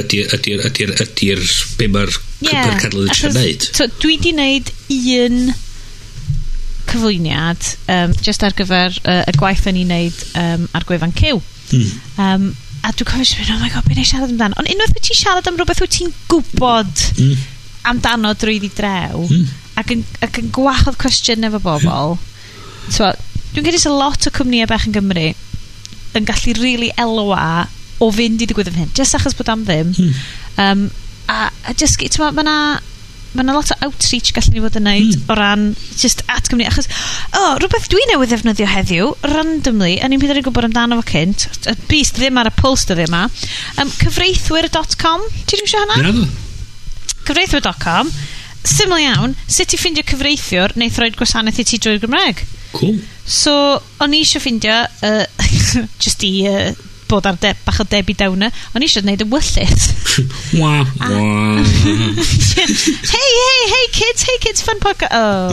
ydy'r 0.00 0.32
ydy'r 0.38 0.64
ydy'r 0.70 0.94
ydy'r 1.04 1.44
be 1.78 1.90
mae'r 1.94 2.10
yeah, 2.42 2.64
cymryd 2.66 2.80
cadlyd 2.82 3.12
yn 3.28 3.38
siarad 3.38 3.68
dwi 4.02 4.18
di 4.22 4.34
wneud 4.34 4.72
un 4.96 5.38
cyflwyniad 6.94 7.70
um, 7.92 8.14
just 8.24 8.44
ar 8.46 8.54
gyfer 8.56 8.94
uh, 9.04 9.22
y 9.28 9.34
gwaith 9.38 9.66
yn 9.70 9.80
ei 9.80 9.88
wneud 9.88 10.22
um, 10.40 10.68
ar 10.74 10.86
gwefan 10.88 11.14
cyw. 11.18 11.40
Mm. 11.74 11.90
Um, 12.22 12.46
a 12.84 12.92
dwi'n 12.92 13.08
cofio 13.08 13.26
sy'n 13.26 13.40
mynd, 13.40 13.52
oh 13.54 13.60
my 13.62 13.70
god, 13.72 13.86
beth 13.88 14.00
i 14.00 14.06
siarad 14.06 14.32
amdano? 14.32 14.58
Ond 14.60 14.70
unwaith 14.70 14.94
bod 14.94 15.06
ti'n 15.06 15.18
siarad 15.20 15.48
am 15.48 15.58
rhywbeth 15.58 15.80
wyt 15.82 15.94
ti'n 15.94 16.12
gwybod 16.30 17.04
mm. 17.16 17.44
amdano 17.90 18.34
drwy 18.40 18.58
drew, 18.66 19.24
mm. 19.24 19.46
ac, 19.80 19.94
yn, 19.94 20.04
ac 20.24 20.40
yn 20.42 20.50
gwahodd 20.54 20.98
cwestiwn 21.00 21.48
efo 21.48 21.62
bobl, 21.64 22.16
mm. 22.18 22.92
so, 22.92 23.08
dwi'n 23.54 23.68
gyda's 23.68 23.88
a 23.88 23.94
lot 23.94 24.28
o 24.28 24.34
cwmnïau 24.34 24.68
bach 24.70 24.84
yn 24.88 24.96
Gymru 24.96 25.30
yn 26.14 26.28
gallu 26.28 26.52
rili 26.52 26.62
really 26.62 26.90
elwa 27.00 27.64
o 28.02 28.10
fynd 28.12 28.42
i 28.42 28.48
ddigwydd 28.48 28.70
yn 28.74 28.82
hyn, 28.82 28.92
just 28.96 29.16
achos 29.16 29.36
bod 29.38 29.50
am 29.50 29.64
ddim. 29.66 29.94
Mm. 29.96 30.20
Um, 30.60 30.84
a, 31.32 31.48
a 31.64 31.72
just, 31.72 31.98
ti'n 31.98 32.20
ma, 32.20 32.30
ma 32.44 32.58
ma' 33.34 33.44
'na 33.44 33.56
lot 33.56 33.72
o 33.74 33.78
outreach 33.86 34.32
gallen 34.36 34.54
ni 34.54 34.62
fod 34.64 34.78
yn 34.80 34.86
neud... 34.88 35.16
mm. 35.16 35.26
...o 35.30 35.36
ran 35.38 35.64
just 36.00 36.22
at 36.30 36.48
Gymru. 36.50 36.66
achos, 36.68 36.88
o, 37.32 37.40
oh, 37.40 37.50
rhywbeth 37.60 37.88
dwi 37.92 38.04
newydd 38.10 38.32
ddefnyddio 38.32 38.68
heddiw, 38.70 39.10
randomly, 39.34 39.96
a 39.98 40.08
ni'n 40.08 40.22
hyd 40.22 40.36
yn 40.36 40.40
oed 40.42 40.68
amdano 40.70 41.00
fo 41.00 41.06
cynt, 41.10 41.48
y 41.70 41.76
bus 41.90 42.14
ddim 42.16 42.40
ar 42.40 42.50
y 42.50 42.54
pwls 42.60 42.86
dyddi 42.90 43.08
yma, 43.08 43.26
um, 43.82 43.92
cyfreithwyr.com, 43.98 45.28
ti'n 45.44 45.50
ddim 45.50 45.68
eisiau 45.68 45.84
hwnna? 45.84 46.00
Naddo. 46.06 46.28
Cyfreithwyr.com, 47.24 48.14
syml 48.64 49.02
iawn, 49.02 49.36
sut 49.50 49.74
i 49.74 49.80
ffindio 49.80 50.06
cyfreithiwr 50.08 50.76
neu 50.80 50.92
throed 50.92 51.18
gwasanaeth 51.20 51.60
i 51.60 51.68
ti 51.68 51.80
drwy'r 51.82 52.02
Gymraeg? 52.04 52.42
Cool. 52.74 52.98
So, 53.24 53.54
o'n 54.04 54.16
i 54.16 54.24
eisiau 54.24 54.42
ffindio, 54.44 54.82
uh, 55.04 55.24
just 56.04 56.24
i 56.26 56.34
uh, 56.50 56.74
bod 57.14 57.28
ar 57.30 57.38
de, 57.40 57.52
bach 57.64 57.80
o 57.82 57.86
Debbie 57.88 58.16
Downer, 58.18 58.50
o'n 58.74 58.82
i 58.82 58.88
eisiau 58.88 59.04
gwneud 59.04 59.22
y 59.22 59.28
wyllus. 59.30 59.86
Wa, 60.60 60.80
wa. 60.82 61.22
Hey, 62.64 63.30
hey, 63.38 63.62
hey 63.70 63.86
kids, 63.92 64.22
hey 64.26 64.38
kids, 64.40 64.62
fun 64.62 64.80
podcast. 64.82 65.12
Oh. 65.12 65.50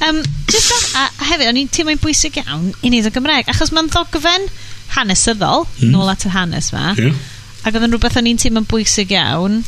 um, 0.06 0.22
just 0.48 0.72
a, 0.72 1.04
a 1.04 1.28
hefyd, 1.30 1.48
o'n 1.50 1.60
i'n 1.62 1.70
teimlo'n 1.72 2.00
bwysig 2.02 2.38
iawn 2.42 2.70
i 2.80 2.90
wneud 2.90 3.08
o 3.08 3.12
Gymraeg. 3.14 3.50
achos 3.52 3.72
mae'n 3.74 3.90
ddogfen 3.92 4.48
hanesyddol, 4.96 5.66
mm. 5.80 5.92
nôl 5.92 6.12
at 6.12 6.26
y 6.28 6.32
hanes 6.32 6.70
ma, 6.74 6.92
yeah. 7.00 7.16
ac 7.64 7.74
oedd 7.74 7.88
yn 7.88 7.96
rhywbeth 7.96 8.18
o'n 8.20 8.30
i'n 8.30 8.40
teimlo'n 8.40 8.68
bwysig 8.70 9.14
iawn 9.16 9.62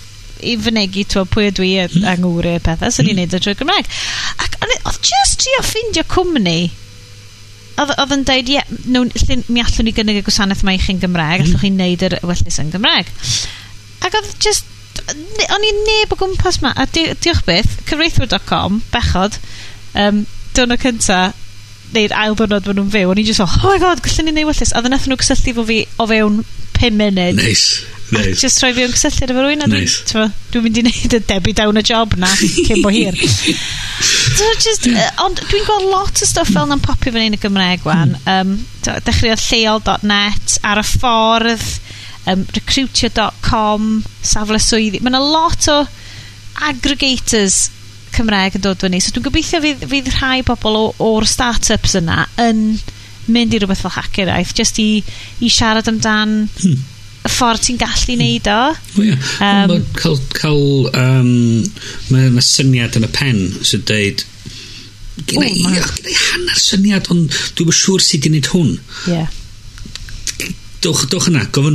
i 0.45 0.57
fynegu 0.61 1.07
to 1.09 1.25
pwy 1.31 1.49
ydw 1.51 1.67
i 1.67 1.75
mm. 1.87 2.09
angwri 2.11 2.55
y 2.55 2.59
hmm. 2.59 2.67
pethau, 2.67 2.93
so 2.93 3.03
mm. 3.03 3.11
ni'n 3.11 3.23
neud 3.23 3.37
y 3.37 3.43
drwy 3.43 3.57
Gymraeg. 3.61 3.93
Ac 4.45 4.59
oedd 4.65 5.01
just 5.01 5.41
trio 5.41 5.63
ffeindio 5.65 6.05
cwmni 6.11 6.59
oedd 7.81 8.15
yn 8.15 8.25
dweud, 8.27 8.51
ie, 8.51 8.59
yeah, 8.59 9.43
mi 9.49 9.63
allwn 9.63 9.89
ni 9.89 9.95
gynnig 9.95 10.21
y 10.21 10.25
gwasanaeth 10.27 10.63
mae 10.67 10.79
i 10.79 10.83
chi'n 10.83 11.01
Gymraeg, 11.03 11.43
mm. 11.43 11.49
allwch 11.49 11.65
chi'n 11.65 11.79
neud 11.81 12.05
yr 12.07 12.19
wellus 12.23 12.61
yn 12.63 12.73
Gymraeg. 12.75 13.11
Ac 14.05 14.19
oedd 14.21 14.31
just, 14.45 14.69
o'n 15.49 15.67
i 15.67 15.73
neb 15.81 16.13
o 16.15 16.19
gwmpas 16.21 16.61
ma, 16.63 16.75
a 16.79 16.87
di, 16.91 17.09
diolch 17.25 17.43
beth, 17.49 17.81
cyfreithwyr.com, 17.89 18.83
bechod, 18.93 19.41
um, 20.05 20.23
dyna 20.55 20.79
cynta, 20.81 21.23
neu'r 21.95 22.15
ail 22.19 22.39
dwrnod 22.39 22.69
maen 22.69 22.81
nhw'n 22.81 22.95
fyw, 22.95 23.11
o'n 23.11 23.23
i'n 23.23 23.29
just 23.29 23.43
o, 23.43 23.49
oh 23.49 23.73
my 23.73 23.81
god, 23.83 24.03
gallwn 24.05 24.31
ni 24.31 24.37
neud 24.39 24.51
wellus, 24.53 24.75
a 24.75 24.83
ddyn 24.85 24.97
nhw 24.99 25.19
gysylltu 25.21 25.57
fo 25.59 25.67
fi 25.69 25.83
o 25.99 26.09
fewn 26.11 26.41
5 26.79 26.99
munud. 27.01 27.43
Nice. 27.43 27.94
Nice. 28.13 28.41
Just 28.41 28.61
rhoi 28.61 28.75
fi 28.77 28.85
o'n 28.85 28.93
cysylltiad 28.93 29.33
efo 29.33 29.43
rwy'n 29.43 29.65
a 29.65 29.69
dwi'n 29.71 29.87
nice. 29.87 30.29
dwi 30.53 30.61
mynd 30.65 30.79
i 30.79 30.83
wneud 30.85 31.17
y 31.17 31.21
debu 31.25 31.55
down 31.57 31.81
y 31.81 31.83
job 31.89 32.17
na 32.21 32.29
cyn 32.37 32.83
bo 32.85 32.93
hir. 32.93 33.17
so 34.37 34.51
just, 34.61 34.89
uh, 34.91 35.09
ond 35.25 35.41
dwi'n 35.41 35.65
gweld 35.65 35.89
lot 35.89 36.21
o 36.21 36.29
stuff 36.29 36.53
fel 36.53 36.69
na'n 36.69 36.85
popio 36.85 37.15
fan 37.15 37.25
un 37.31 37.39
y 37.39 37.41
Gymraeg 37.41 37.87
wan. 37.89 38.15
Um, 38.29 38.59
dechreuodd 38.85 39.47
lleol.net 39.49 40.59
ar 40.69 40.83
y 40.83 40.87
ffordd, 40.91 41.67
um, 42.31 42.45
recruitio.com, 42.59 43.91
safle 44.35 44.61
swyddi. 44.61 45.01
Mae 45.01 45.15
yna 45.15 45.25
lot 45.25 45.71
o 45.73 45.81
aggregators 46.69 47.71
Cymraeg 48.15 48.61
yn 48.61 48.69
dod 48.69 48.85
fyny. 48.85 49.01
So 49.01 49.17
dwi'n 49.17 49.31
gobeithio 49.31 49.65
fydd, 49.65 49.89
fydd 49.91 50.13
rhai 50.21 50.43
bobl 50.47 50.93
o'r 50.93 51.27
start-ups 51.27 51.97
yna 52.05 52.27
yn 52.45 52.67
mynd 53.33 53.57
i 53.57 53.59
rhywbeth 53.59 53.81
fel 53.81 53.97
hackeraeth, 53.97 54.53
just 54.53 54.77
i, 54.83 54.91
i 55.41 55.49
siarad 55.49 55.89
amdan 55.89 56.43
hmm 56.61 56.91
y 57.25 57.33
ffordd 57.33 57.65
ti'n 57.65 57.81
gallu 57.81 58.19
neud 58.21 58.51
o. 58.53 58.61
O 58.99 59.07
ia. 59.07 59.17
Um, 59.41 59.73
mae 59.73 59.83
cael, 59.97 60.21
cael 60.37 60.65
um, 60.91 61.33
mae, 62.13 62.31
mae 62.35 62.45
syniad 62.45 62.99
yn 63.01 63.09
y 63.09 63.13
pen 63.15 63.43
sy'n 63.65 63.85
deud 63.89 64.25
Gynna 65.15 65.47
i, 65.47 66.15
hanner 66.19 66.59
syniad, 66.59 67.07
ond 67.15 67.31
dwi'n 67.55 67.77
siŵr 67.79 68.03
sydd 68.03 68.25
wedi 68.25 68.31
gwneud 68.33 68.49
hwn. 68.51 68.73
Yeah 69.07 69.29
dwch, 70.85 71.07
dwch 71.13 71.29
yna, 71.31 71.45
agor 71.49 71.69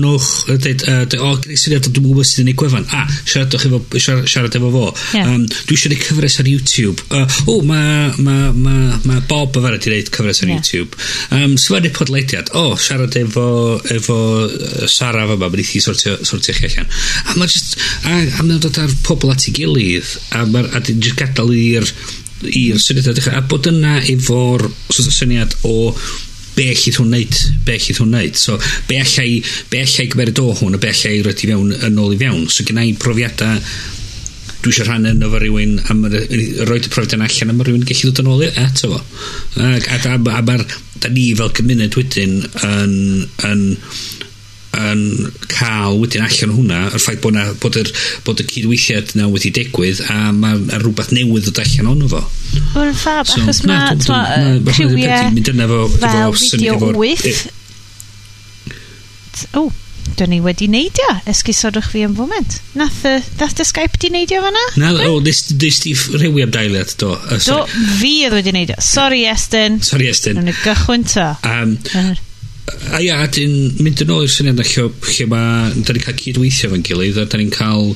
dweud, 0.62 0.84
uh, 0.86 1.02
o, 1.26 1.32
gwneud 1.42 1.62
syniad, 1.62 1.88
dwi'n 1.90 2.06
gwybod 2.06 2.28
sydd 2.30 2.44
yn 2.44 2.52
ei 2.52 2.58
gwefan. 2.60 2.86
A, 2.96 3.06
siaradwch 3.24 3.66
efo, 3.70 3.82
siarad, 3.96 4.30
siarad 4.30 4.58
efo 4.60 4.72
fo. 4.74 4.84
Yeah. 5.18 5.32
Um, 5.34 5.46
dwi 5.50 5.78
eisiau 5.78 5.92
gwneud 5.92 6.06
cyfres 6.06 6.38
ar 6.44 6.52
YouTube. 6.52 7.06
Uh, 7.10 7.40
o, 7.50 7.58
mae 7.66 8.14
ma, 8.26 8.38
ma, 8.54 8.76
ma 9.10 9.20
Bob 9.30 9.58
y 9.58 9.66
farad 9.66 9.90
i 9.90 9.94
wneud 9.94 10.14
cyfres 10.14 10.44
ar 10.44 10.52
yeah. 10.52 10.62
YouTube. 10.62 11.02
Um, 11.36 11.58
Sfarnu 11.60 11.94
podleidiad, 11.96 12.54
O, 12.60 12.66
siarad 12.80 13.18
efo, 13.20 13.50
efo 13.98 14.20
Sara 14.90 15.26
fe 15.26 15.36
ma, 15.36 15.50
mae'n 15.50 15.66
eithi 15.66 15.84
sortio, 15.84 16.18
sortio 16.28 16.56
chi 16.58 16.70
allan. 16.70 16.90
A 17.26 17.38
mae 17.40 17.52
just, 17.52 17.78
a, 18.06 18.16
a 18.16 18.46
mae'n 18.46 18.64
dod 18.64 18.82
ar 18.82 18.98
pobl 19.06 19.34
at 19.34 19.50
ei 19.50 19.56
gilydd, 19.60 20.16
a 20.38 20.46
ma, 20.50 20.64
a 20.70 20.82
dwi'n 20.84 21.04
just 21.04 21.20
gadael 21.20 21.54
i'r 21.58 21.94
i'r 22.40 22.80
syniad 22.80 23.20
a 23.36 23.42
bod 23.52 23.68
yna 23.68 23.98
efo'r 24.14 24.64
syniad 24.96 25.58
o 25.68 25.92
be 26.56 26.70
allai 26.74 26.94
hwn 26.96 27.08
wneud, 27.08 27.40
be 27.66 27.78
allai 27.78 27.96
hwn 27.98 28.12
wneud. 28.12 28.40
So, 28.40 28.58
be 28.90 29.00
allai, 29.00 29.30
be 29.72 29.84
allai 29.84 30.10
gymerid 30.12 30.42
o 30.44 30.50
hwn, 30.60 30.76
a 30.76 30.82
be 30.82 30.92
allai 30.92 31.16
roed 31.26 31.46
i 31.46 31.50
fewn, 31.52 31.72
yn 31.88 32.04
ôl 32.04 32.16
i 32.16 32.20
fewn. 32.20 32.46
So, 32.52 32.68
gen 32.68 32.82
i 32.84 32.92
profiadau, 33.00 33.64
dwi 34.60 34.74
eisiau 34.74 34.90
rhan 34.90 35.08
yn 35.08 35.24
fo 35.24 35.40
rhywun, 35.40 35.78
a 35.80 35.98
roed 36.70 36.90
y 36.90 36.94
profiadau 36.94 37.26
allan, 37.26 37.54
a 37.54 37.58
mae 37.58 37.70
rhywun 37.70 37.88
gallu 37.88 38.12
dod 38.12 38.24
yn 38.26 38.32
ôl 38.34 38.46
i 38.48 38.52
eto 38.66 38.94
fo. 38.96 39.02
A, 39.60 39.74
a, 39.76 40.00
a, 40.00 40.16
a, 40.16 40.40
a 40.40 40.44
mae'r, 40.50 40.66
da 41.00 41.14
ni 41.14 41.30
fel 41.40 41.54
cymuned 41.56 41.96
wedyn 42.00 42.42
yn, 42.68 42.98
yn, 43.48 43.64
yn 43.70 44.29
yn 44.78 45.32
cael 45.50 45.98
wedyn 46.02 46.26
allan 46.28 46.54
hwnna, 46.54 46.82
yr 46.92 47.02
ffaith 47.02 47.24
bod, 47.24 47.34
na, 47.36 47.48
bod, 47.62 47.80
yr, 47.82 47.90
bod 48.26 48.44
y 48.44 48.46
cydweithiad 48.52 49.16
na 49.18 49.30
wedi 49.32 49.50
digwydd 49.56 50.04
a 50.14 50.20
mae 50.36 50.60
rhywbeth 50.78 51.14
newydd 51.16 51.50
yn 51.50 51.64
allan 51.64 51.92
ond 51.96 52.10
fo 52.14 52.22
Mae'n 52.76 52.96
ffab, 52.98 53.28
so, 53.30 53.42
achos 53.42 53.64
mae 53.66 53.96
criwiau 54.70 55.88
fel 56.00 56.36
fideo 56.38 56.94
wyth. 57.00 57.48
O, 59.58 59.70
dyn 60.20 60.34
ni 60.34 60.40
wedi 60.44 60.68
neidio. 60.72 61.10
Esgusodwch 61.30 61.90
fi 61.94 62.04
yn 62.06 62.16
foment. 62.18 62.60
Nath 62.78 63.02
y, 63.08 63.16
nath 63.40 63.62
y 63.64 63.68
Skype 63.68 64.02
di 64.02 64.12
neidio 64.14 64.42
fanna? 64.46 64.64
Na, 64.82 64.94
o, 64.94 65.16
oh, 65.16 65.20
nes, 65.26 65.44
di 65.50 65.72
rhywi 65.96 66.46
am 66.46 66.54
dailiad, 66.54 66.94
do. 67.02 67.14
Uh, 67.16 67.38
do, 67.46 67.60
fi 68.00 68.16
oedd 68.28 68.38
wedi 68.40 68.56
neidio. 68.56 68.80
Sorry, 68.84 69.26
Estyn. 69.32 69.80
Sorry, 69.86 70.10
Estyn. 70.12 70.42
Yn 70.42 70.52
y 70.52 70.58
gychwyn 70.62 71.08
ta. 71.10 71.32
Um, 71.48 71.78
a 72.94 73.02
ia, 73.04 73.18
dyn 73.34 73.82
mynd 73.84 74.04
yn 74.06 74.14
ôl 74.14 74.26
i'r 74.26 74.32
syniad 74.34 74.62
lle, 74.62 74.86
lle 75.14 75.28
mae, 75.32 75.74
da 75.86 75.96
ni'n 75.96 76.06
cael 76.06 76.22
cydweithio 76.22 76.72
fan 76.74 76.86
gilydd 76.86 77.20
a 77.22 77.26
da 77.30 77.40
ni'n 77.40 77.52
cael 77.54 77.92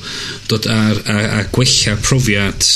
dod 0.51 0.67
ar, 0.71 0.99
a, 1.09 1.17
a 1.39 1.45
gwella 1.53 1.95
profiad 2.03 2.67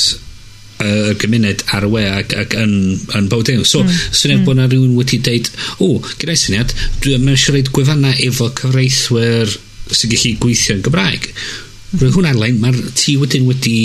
y 0.77 0.85
uh, 0.85 1.13
gymuned 1.17 1.63
ar 1.73 1.87
y 1.87 1.89
we 1.89 2.03
ac, 2.05 2.33
ac 2.37 2.53
yn, 2.61 2.73
yn 3.17 3.29
bywyd 3.31 3.53
ewn. 3.55 3.63
So, 3.65 3.81
mm. 3.81 4.01
syniad 4.11 4.43
mm. 4.43 4.45
bod 4.45 4.59
yna 4.59 4.67
rhywun 4.69 4.97
wedi 4.97 5.17
deud, 5.25 5.49
o, 5.81 5.95
gyda 6.21 6.35
syniad, 6.37 6.75
dwi'n 7.01 7.23
mynd 7.23 7.33
eisiau 7.33 7.55
rhaid 7.55 7.71
gwefannau 7.73 8.19
efo 8.27 8.51
cyfreithwyr 8.59 9.55
sy'n 9.87 10.13
gallu 10.13 10.35
gweithio 10.43 10.77
yn 10.77 10.83
Gymraeg. 10.85 11.31
Mm. 11.31 12.03
Rwy'n 12.03 12.15
hwnna'n 12.19 12.41
lein, 12.43 12.61
mae'r 12.61 12.77
ti 12.99 13.17
wedyn 13.17 13.49
wedi 13.49 13.79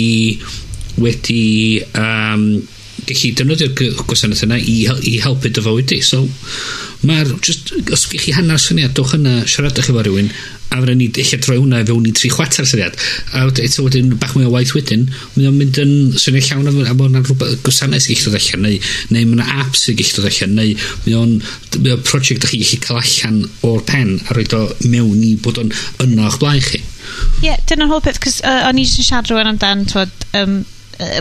wedi 1.01 1.81
um, 1.97 2.45
gallu 3.09 3.31
defnyddio'r 3.39 4.01
gwasanaeth 4.07 4.45
yna 4.47 4.59
i, 4.59 4.79
i 5.09 5.13
helpu 5.23 5.51
dy 5.53 5.63
fywyd 5.65 5.89
di. 5.91 6.01
So, 6.05 6.23
mae'r, 7.07 7.31
just, 7.43 7.73
os 7.93 8.07
gwych 8.11 8.27
chi 8.27 8.35
hanner 8.37 8.61
syniad, 8.61 8.95
dwch 8.97 9.17
yna, 9.19 9.41
siaradwch 9.49 9.91
efo 9.91 10.03
rhywun, 10.03 10.29
a 10.73 10.79
fydden 10.81 10.97
ni 10.97 11.07
eich 11.21 11.33
troi 11.43 11.57
hwnna 11.59 11.81
i 11.83 11.87
fewn 11.87 12.07
i 12.09 12.13
tri 12.17 12.31
chwater 12.33 12.65
syniad. 12.67 12.95
A 13.37 13.45
eto 13.51 13.85
wedyn, 13.85 14.13
bach 14.21 14.33
mwy 14.37 14.47
o 14.47 14.53
waith 14.53 14.73
wedyn, 14.77 15.05
mae 15.35 15.49
o'n 15.49 15.59
mynd 15.59 15.79
yn 15.83 15.93
syniad 16.19 16.47
llawn 16.47 16.71
am, 16.71 16.79
am 16.89 17.03
o'n 17.05 17.19
rhywbeth 17.19 17.59
gwasanaeth 17.65 18.07
sy'n 18.07 18.17
gallu 18.17 18.33
dod 18.33 18.39
allan, 18.39 18.65
neu, 18.65 18.79
neu 19.13 19.27
mae 19.29 19.37
yna 19.37 19.59
app 19.63 19.77
sy'n 19.77 19.99
gallu 19.99 20.17
dod 20.17 20.29
allan, 20.31 20.55
neu 20.57 20.73
mae 21.05 21.19
o'n 21.19 21.35
mae 21.83 21.93
o 21.93 21.99
prosiect 22.01 22.47
ydych 22.49 22.71
chi'n 22.71 22.85
gallu 22.87 22.87
cael 22.87 23.03
allan 23.03 23.39
o'r 23.69 23.85
pen 23.89 24.15
a 24.17 24.37
roed 24.37 24.57
o 24.57 24.63
mewn 24.87 25.21
i 25.27 25.35
bod 25.43 25.61
o'n 25.61 25.73
yno 26.07 26.27
o'ch 26.29 26.39
blaen 26.41 26.63
chi. 26.63 26.81
Ie, 27.43 27.49
yeah, 27.49 27.59
dyna'r 27.69 27.91
holl 27.91 28.03
peth, 28.03 28.21
cos 28.23 28.39
uh, 28.41 28.63
o'n 28.69 28.79
i 28.79 28.87
jyst 28.87 29.03
yn 29.03 29.09
siarad 29.09 29.29
rhywun 29.29 29.51
amdan, 29.53 29.85
twod, 29.91 30.13
um, 30.39 30.61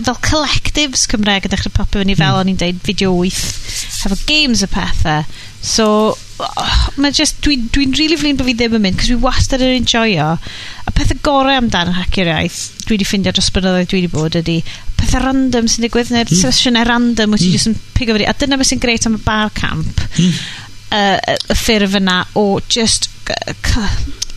fel 0.07 0.19
collectives 0.25 1.07
Cymreg 1.11 1.49
yn 1.49 1.55
dechrau 1.55 1.75
popio 1.77 2.03
fyny 2.03 2.17
fel 2.19 2.35
mm. 2.35 2.43
o'n 2.43 2.53
i'n 2.53 2.61
deud 2.61 2.83
fideo 2.87 3.15
8 3.27 3.41
hefo 4.03 4.19
games 4.29 4.63
y 4.65 4.69
pethau 4.73 5.25
so 5.63 5.87
oh, 6.13 6.79
mae 6.99 7.15
just 7.15 7.39
dwi'n 7.45 7.69
dwi, 7.71 7.87
dwi 7.87 7.99
really 8.01 8.19
flin 8.19 8.39
bod 8.39 8.49
fi 8.49 8.57
ddim 8.59 8.79
yn 8.79 8.85
mynd 8.87 8.99
cos 8.99 9.11
dwi 9.13 9.21
wastad 9.23 9.63
yn 9.63 9.77
enjoyo 9.79 10.33
a 10.35 10.95
pethau 10.95 11.21
gorau 11.27 11.59
amdan 11.59 11.93
hacio'r 11.99 12.33
iaith 12.35 12.59
dwi 12.87 12.97
wedi 12.97 13.07
ffindio 13.09 13.35
dros 13.37 13.53
blynyddoedd 13.55 13.93
dwi 13.93 14.01
wedi 14.03 14.13
bod 14.13 14.39
ydy 14.43 14.59
pethau 14.99 15.23
random 15.27 15.71
sy'n 15.71 15.87
digwydd 15.87 16.11
neu'r 16.15 16.31
mm. 16.31 16.41
sesiynau 16.41 16.89
random 16.89 17.37
wyt 17.37 17.45
ti 17.45 17.53
mm. 17.53 17.57
just 17.59 17.71
yn 17.71 17.79
pigo 17.95 18.17
fyny 18.17 18.27
a 18.27 18.35
dyna 18.39 18.59
beth 18.59 18.73
sy'n 18.73 18.83
greit 18.83 19.07
am 19.07 19.19
y 19.19 19.23
bar 19.27 19.55
camp 19.55 20.03
mm. 20.19 20.43
uh, 20.99 21.39
y 21.55 21.59
ffurf 21.63 21.97
yna 22.03 22.19
o 22.39 22.47
just 22.67 23.11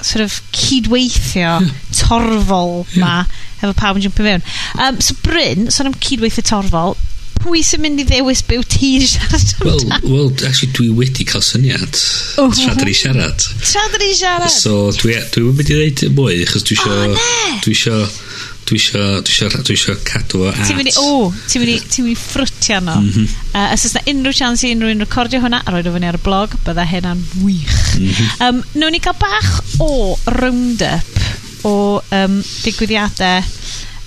sort 0.05 0.23
of 0.25 0.37
cydweithio 0.53 1.57
torfol 1.99 2.85
ma 3.01 3.23
efo 3.61 3.73
pawb 3.79 3.99
yn 3.99 4.07
jympio 4.07 4.29
fewn. 4.29 4.47
Um, 4.77 5.01
so 5.01 5.17
Bryn, 5.25 5.69
son 5.73 5.89
am 5.89 5.99
cydweithio 6.05 6.45
torfol, 6.45 6.97
pwy 7.45 7.61
sy'n 7.65 7.83
mynd 7.83 8.01
i 8.01 8.05
ddewis 8.09 8.41
byw 8.47 8.63
ti 8.69 8.91
siarad 9.05 9.51
amdan? 9.59 9.91
Wel, 10.01 10.11
well, 10.11 10.31
actually, 10.47 10.71
dwi 10.77 10.89
wedi 10.97 11.25
cael 11.29 11.43
syniad. 11.45 11.99
Oh. 12.41 12.49
Tra 12.53 12.73
dyn 12.77 12.89
ni 12.89 12.95
siarad. 12.97 13.47
Tra 13.61 13.85
dyn 13.93 14.01
ni 14.01 14.13
siarad. 14.17 14.53
So, 14.53 14.89
dwi, 14.97 15.17
e- 15.19 15.25
dwi 15.33 15.45
wedi 15.49 15.59
mynd 15.59 15.73
i 15.73 15.91
ddeud 15.91 16.17
mwy, 16.17 16.39
achos 16.45 16.65
dwi 16.65 16.79
eisiau... 16.79 17.13
Oh, 17.13 17.59
dwi 17.65 17.75
eisiau 17.75 18.07
dwi 18.65 18.79
isio, 18.79 19.01
dwi 19.21 19.33
isio, 19.33 19.49
dwi 19.61 19.75
isio 19.77 19.95
cadw 20.07 20.41
o 20.41 20.49
at... 20.49 20.61
Ti'n 20.65 20.79
mynd 20.79 20.89
i, 20.89 20.93
o, 20.97 21.29
ti'n 21.45 21.61
mynd 21.61 21.71
i, 21.71 21.77
ti'n 21.85 22.07
mynd 22.07 22.15
i 22.15 22.19
ffrwtio 22.19 22.79
no. 22.81 22.95
Mm 23.01 23.11
-hmm. 23.11 23.35
uh, 23.53 23.73
os 23.75 23.85
oes 23.85 23.97
unrhyw 24.13 24.37
sians 24.39 24.63
i 24.65 24.71
unrhyw 24.73 24.95
un 24.95 25.05
recordio 25.05 25.41
hwnna, 25.43 25.61
a 25.61 25.73
roed 25.73 25.89
o 25.89 25.93
fyny 25.93 26.07
ar 26.09 26.17
y 26.17 26.23
blog, 26.25 26.55
bydda 26.65 26.87
hynna'n 26.89 27.21
wych. 27.43 27.77
Mm 27.99 28.09
-hmm. 28.09 28.47
um, 28.47 28.63
Nw'n 28.73 28.97
ni 28.97 29.01
gael 29.05 29.19
bach 29.21 29.51
o 29.85 30.17
round-up 30.39 31.21
o 31.65 31.75
um, 32.11 32.41
digwyddiadau, 32.63 33.45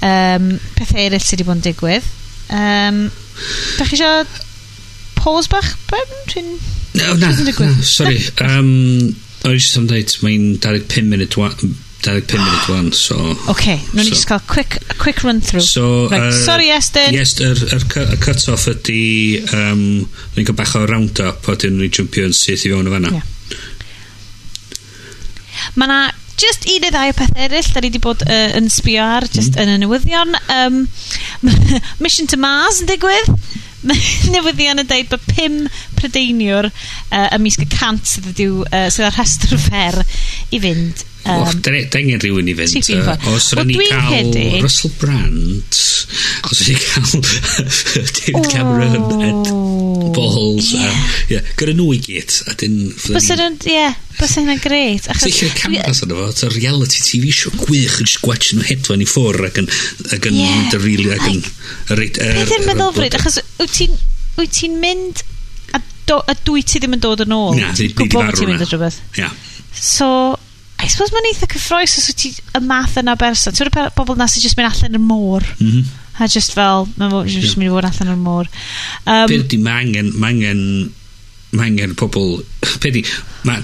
um, 0.03 0.51
pethau 0.75 1.05
eraill 1.07 1.23
sydd 1.23 1.39
wedi 1.39 1.49
bod 1.49 1.59
yn 1.59 1.65
digwydd. 1.69 2.11
Um, 2.49 3.01
da 3.79 3.87
chi 3.87 3.95
eisiau 3.95 4.27
pause 5.19 5.51
bach, 5.53 5.75
Bren? 5.91 6.15
Dwi'n... 6.33 6.55
No, 6.99 7.15
na, 7.15 7.31
na, 7.31 7.75
sorry. 7.83 8.19
um, 8.43 9.15
oes 9.47 9.77
am 9.79 9.87
dweud, 9.91 10.15
mae'n 10.25 10.57
25 10.65 11.13
munud 11.13 11.37
25 12.03 12.39
munud 12.39 12.69
wan, 12.71 12.93
so... 12.95 13.17
Ok, 13.51 13.65
nhw'n 13.67 13.91
so. 13.91 14.05
ni 14.05 14.13
just 14.13 14.29
cael 14.31 14.43
quick, 14.47 14.79
quick 15.03 15.25
run 15.27 15.41
through. 15.41 15.65
So, 15.67 16.07
right. 16.07 16.29
uh, 16.29 16.33
Sorry, 16.33 16.71
Estyn. 16.71 17.11
Yes, 17.17 17.35
yr, 17.43 17.59
er, 17.67 17.83
er, 17.83 18.13
er 18.15 18.21
cut-off 18.23 18.69
ydy... 18.71 19.43
Um, 19.51 19.83
ni'n 20.37 20.47
cael 20.47 20.59
bach 20.59 20.77
o 20.79 20.85
round-up, 20.87 21.51
a 21.51 21.59
dyn 21.59 21.81
ni'n 21.81 21.91
jumpio 21.91 22.29
yn 22.29 22.37
syth 22.37 22.69
i 22.69 22.73
fewn 22.73 22.87
o 22.87 22.95
fanna. 22.95 23.11
Yeah. 23.19 23.35
Mae 25.79 25.91
na 25.91 26.01
just 26.39 26.69
un 26.71 26.85
neu 26.85 26.93
ddau 26.95 27.11
o 27.11 27.17
pethau 27.19 27.49
eraill 27.49 27.73
da 27.75 27.83
ni 27.83 27.91
wedi 27.91 28.03
bod 28.03 28.23
uh, 28.29 28.45
yn 28.59 28.71
sbio 28.71 29.03
ar, 29.03 29.27
just 29.27 29.59
mm. 29.59 29.65
yn 29.65 29.75
y 29.75 29.81
newyddion. 29.83 30.39
Um, 30.55 30.85
Mission 32.05 32.31
to 32.31 32.39
Mars 32.39 32.79
yn 32.85 32.91
digwydd. 32.91 33.35
newyddion 34.35 34.83
yn 34.83 34.89
dweud 34.91 35.11
bod 35.11 35.27
pum 35.35 35.61
prydeiniwr 35.99 36.71
uh, 36.71 37.29
ymysg 37.37 37.67
y 37.67 37.69
cant 37.75 38.07
sydd, 38.11 38.33
ydiw, 38.33 38.63
uh, 38.67 38.89
sydd 38.91 39.11
ar 39.11 39.15
rhestr 39.19 39.55
fer 39.69 40.03
i 40.55 40.63
fynd 40.63 41.08
Um, 41.29 41.43
Och, 41.45 41.55
da 41.61 41.73
angen 41.99 42.21
rhywun 42.23 42.49
i 42.49 42.55
fynd. 42.57 42.89
Os 43.29 43.51
rydyn 43.53 43.69
ni 43.69 43.89
cael 43.91 44.13
hedi... 44.15 44.45
Russell 44.65 44.95
Brand, 45.01 45.81
os 46.49 46.63
rydyn 46.65 46.79
ni 46.79 46.85
cael 46.87 47.21
David 48.19 48.49
Cameron 48.49 49.21
Ed 49.27 49.51
Balls. 50.17 50.71
Yeah. 50.73 50.97
yeah. 51.29 51.51
Gyda 51.61 51.75
nhw 51.77 51.91
i 51.93 52.01
gyd. 52.03 52.33
Bys 53.13 53.29
yn, 53.35 53.59
ie, 53.69 53.85
bys 54.19 54.37
yna'n 54.41 54.63
greit. 54.65 55.09
Sicr 55.21 55.53
cameras 55.59 56.01
yna 56.07 56.17
fo, 56.17 56.31
it's 56.33 56.47
a 56.47 56.51
reality 56.55 57.05
TV 57.05 57.33
show 57.35 57.53
gwych 57.61 57.99
yn 58.01 58.09
gwach 58.25 58.49
nhw 58.57 58.65
hedfan 58.71 59.05
i 59.05 59.09
ffwr 59.09 59.51
ac 59.51 59.61
yn, 59.63 59.69
ac 60.09 60.31
yn, 60.33 60.41
yeah. 60.41 60.73
really, 60.81 61.13
ac 61.13 61.29
yn, 61.29 61.45
reit, 61.93 62.21
er, 62.25 62.41
Beth 62.41 62.57
er- 62.57 62.63
yn 62.63 62.69
meddylfryd, 62.73 63.13
er- 63.13 63.21
achos 63.21 63.41
wyt 63.61 63.77
ti'n, 63.77 64.01
wyt 64.41 64.57
ti'n 64.63 64.81
mynd, 64.83 65.25
a, 65.77 65.83
do, 66.09 66.23
a 66.25 66.39
dwi 66.41 66.65
ti 66.65 66.81
ddim 66.81 66.97
yn 66.97 67.05
dod 67.05 67.27
yn 67.27 67.37
ôl. 67.37 67.53
Na, 67.61 67.75
dwi 67.77 67.93
wedi 67.93 68.09
farw 68.17 68.25
yna. 68.25 68.33
Gwbod 68.33 68.41
ti'n 68.41 68.55
mynd 68.55 68.65
at 68.65 68.73
rhywbeth. 68.75 69.01
Yeah. 69.21 69.37
So, 69.79 70.11
I 70.79 70.87
suppose 70.87 71.15
mae'n 71.15 71.27
eitha 71.33 71.49
cyffroes 71.51 71.97
os 71.99 72.07
wyt 72.11 72.21
ti 72.23 72.31
y 72.55 72.61
math 72.63 72.99
yna 73.01 73.17
berson. 73.19 73.55
Ti'n 73.55 73.67
rhywbeth 73.67 73.97
bobl 73.99 74.19
na 74.19 74.29
sy'n 74.31 74.45
just 74.45 74.59
mynd 74.59 74.71
allan 74.71 74.99
yr 74.99 75.03
môr. 75.03 75.47
Mm 75.59 75.73
-hmm. 75.73 75.97
A 76.19 76.27
just 76.27 76.55
fel, 76.55 76.87
mae'n 76.99 77.15
yeah. 77.27 77.57
mynd 77.59 77.67
i 77.67 77.73
fod 77.75 77.89
allan 77.89 78.13
yr 78.15 78.23
môr. 78.23 78.51
Um, 79.07 79.27
Byr 79.31 79.47
di, 79.51 79.59
mae 79.63 79.85
angen, 79.85 80.13
mae 80.19 80.35
angen, 80.35 80.63
mae 81.51 81.71
angen 81.71 81.95
pobl, 81.99 82.43
pe 82.83 82.93
di, 82.95 83.03
mae'r 83.47 83.63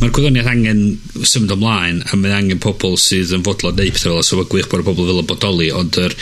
ma 0.00 0.10
gwyddoniaeth 0.10 0.50
angen 0.50 0.82
symud 1.22 1.54
ymlaen, 1.56 2.02
a 2.06 2.18
mae 2.18 2.34
angen 2.34 2.62
pobl 2.62 2.98
sydd 2.98 3.34
yn 3.34 3.46
fodlon 3.46 3.78
neud 3.78 3.94
pethau 3.94 4.18
fel, 4.18 4.26
so 4.26 4.38
mae 4.38 4.50
gwych 4.50 4.70
bod 4.70 4.84
y 4.84 4.88
pobl 4.90 5.10
fel 5.10 5.22
yn 5.22 5.30
bodoli, 5.30 5.70
ond 5.74 5.98
yr, 6.02 6.14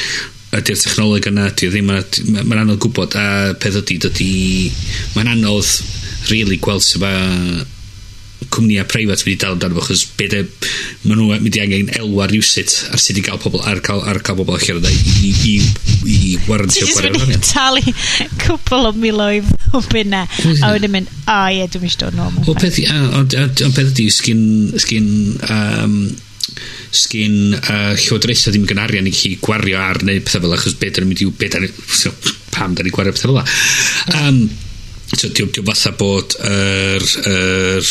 ydy'r 0.53 0.81
technoleg 0.85 1.29
yna, 1.33 1.49
ydy 1.53 1.73
ddim, 1.73 1.93
yn... 1.93 2.41
mae'n 2.41 2.65
anodd 2.65 2.81
gwybod, 2.85 3.17
a 3.17 3.53
peth 3.61 3.81
ydy, 3.85 4.01
dydy, 4.07 4.33
mae'n 5.17 5.33
anodd 5.37 5.77
really 6.31 6.61
gweld 6.61 6.85
sef 6.85 7.05
cwmnïau 8.53 8.89
preifat 8.91 9.25
wedi 9.27 9.39
dal 9.41 9.57
amdano 9.57 9.79
fo 9.79 9.87
chos 9.89 10.05
beth 10.19 10.37
maen 11.05 11.19
nhw 11.19 11.39
mynd 11.45 11.59
i 11.59 11.63
angen 11.65 11.93
elwa 11.99 12.29
rhywsit 12.31 12.75
ar 12.93 13.01
sut 13.03 13.19
i 13.19 13.25
gael 13.25 13.41
pobl 13.43 13.63
ar 13.69 13.81
cael, 13.85 14.03
ar 14.09 14.21
cael 14.25 14.39
pobl 14.41 14.57
allan 14.57 14.81
yna 14.83 14.93
i, 14.93 15.31
i, 15.31 15.55
i, 15.55 16.17
i 16.33 16.33
warantio 16.49 16.89
gwario 16.91 17.23
hynny. 17.23 17.39
talu 17.49 17.95
cwpl 18.45 18.91
o 18.91 18.93
miloedd 19.05 19.49
o 19.73 19.83
bunna 19.93 20.25
a 20.27 20.73
wedyn 20.75 20.93
mynd, 20.97 21.15
a 21.31 21.39
ie, 21.55 21.69
dwi'n 21.73 21.87
mynd 21.87 22.03
dod 22.03 22.19
nôl 22.19 22.43
Ond 22.43 22.61
peth, 22.61 22.81
ond 23.23 23.77
peth 23.79 23.95
ydi, 23.95 24.09
sgyn, 24.13 24.45
sgyn, 24.83 25.09
um, 25.53 25.97
sgyn 26.93 27.57
uh, 27.57 27.93
llywodraethau 27.97 28.53
ddim 28.53 28.67
yn 28.67 28.73
gynharian 28.73 29.09
i 29.09 29.15
chi 29.17 29.37
gwario 29.41 29.81
ar 29.81 30.03
neu 30.07 30.21
pethau 30.25 30.45
fel 30.45 30.59
achos 30.59 30.77
beth 30.81 31.01
yn 31.01 31.09
mynd 31.09 31.25
i, 31.25 31.31
beth 31.41 31.57
pam 32.53 32.77
da 32.77 32.85
ni 32.85 32.93
gwario 32.93 33.15
pethau 33.17 33.41
fel 33.41 34.21
um, 34.21 34.45
So, 35.13 35.29
diw, 35.29 35.51
diw 35.53 35.65
fatha 35.67 35.91
bod 36.01 36.33
yr, 36.49 37.03
yr, 37.29 37.89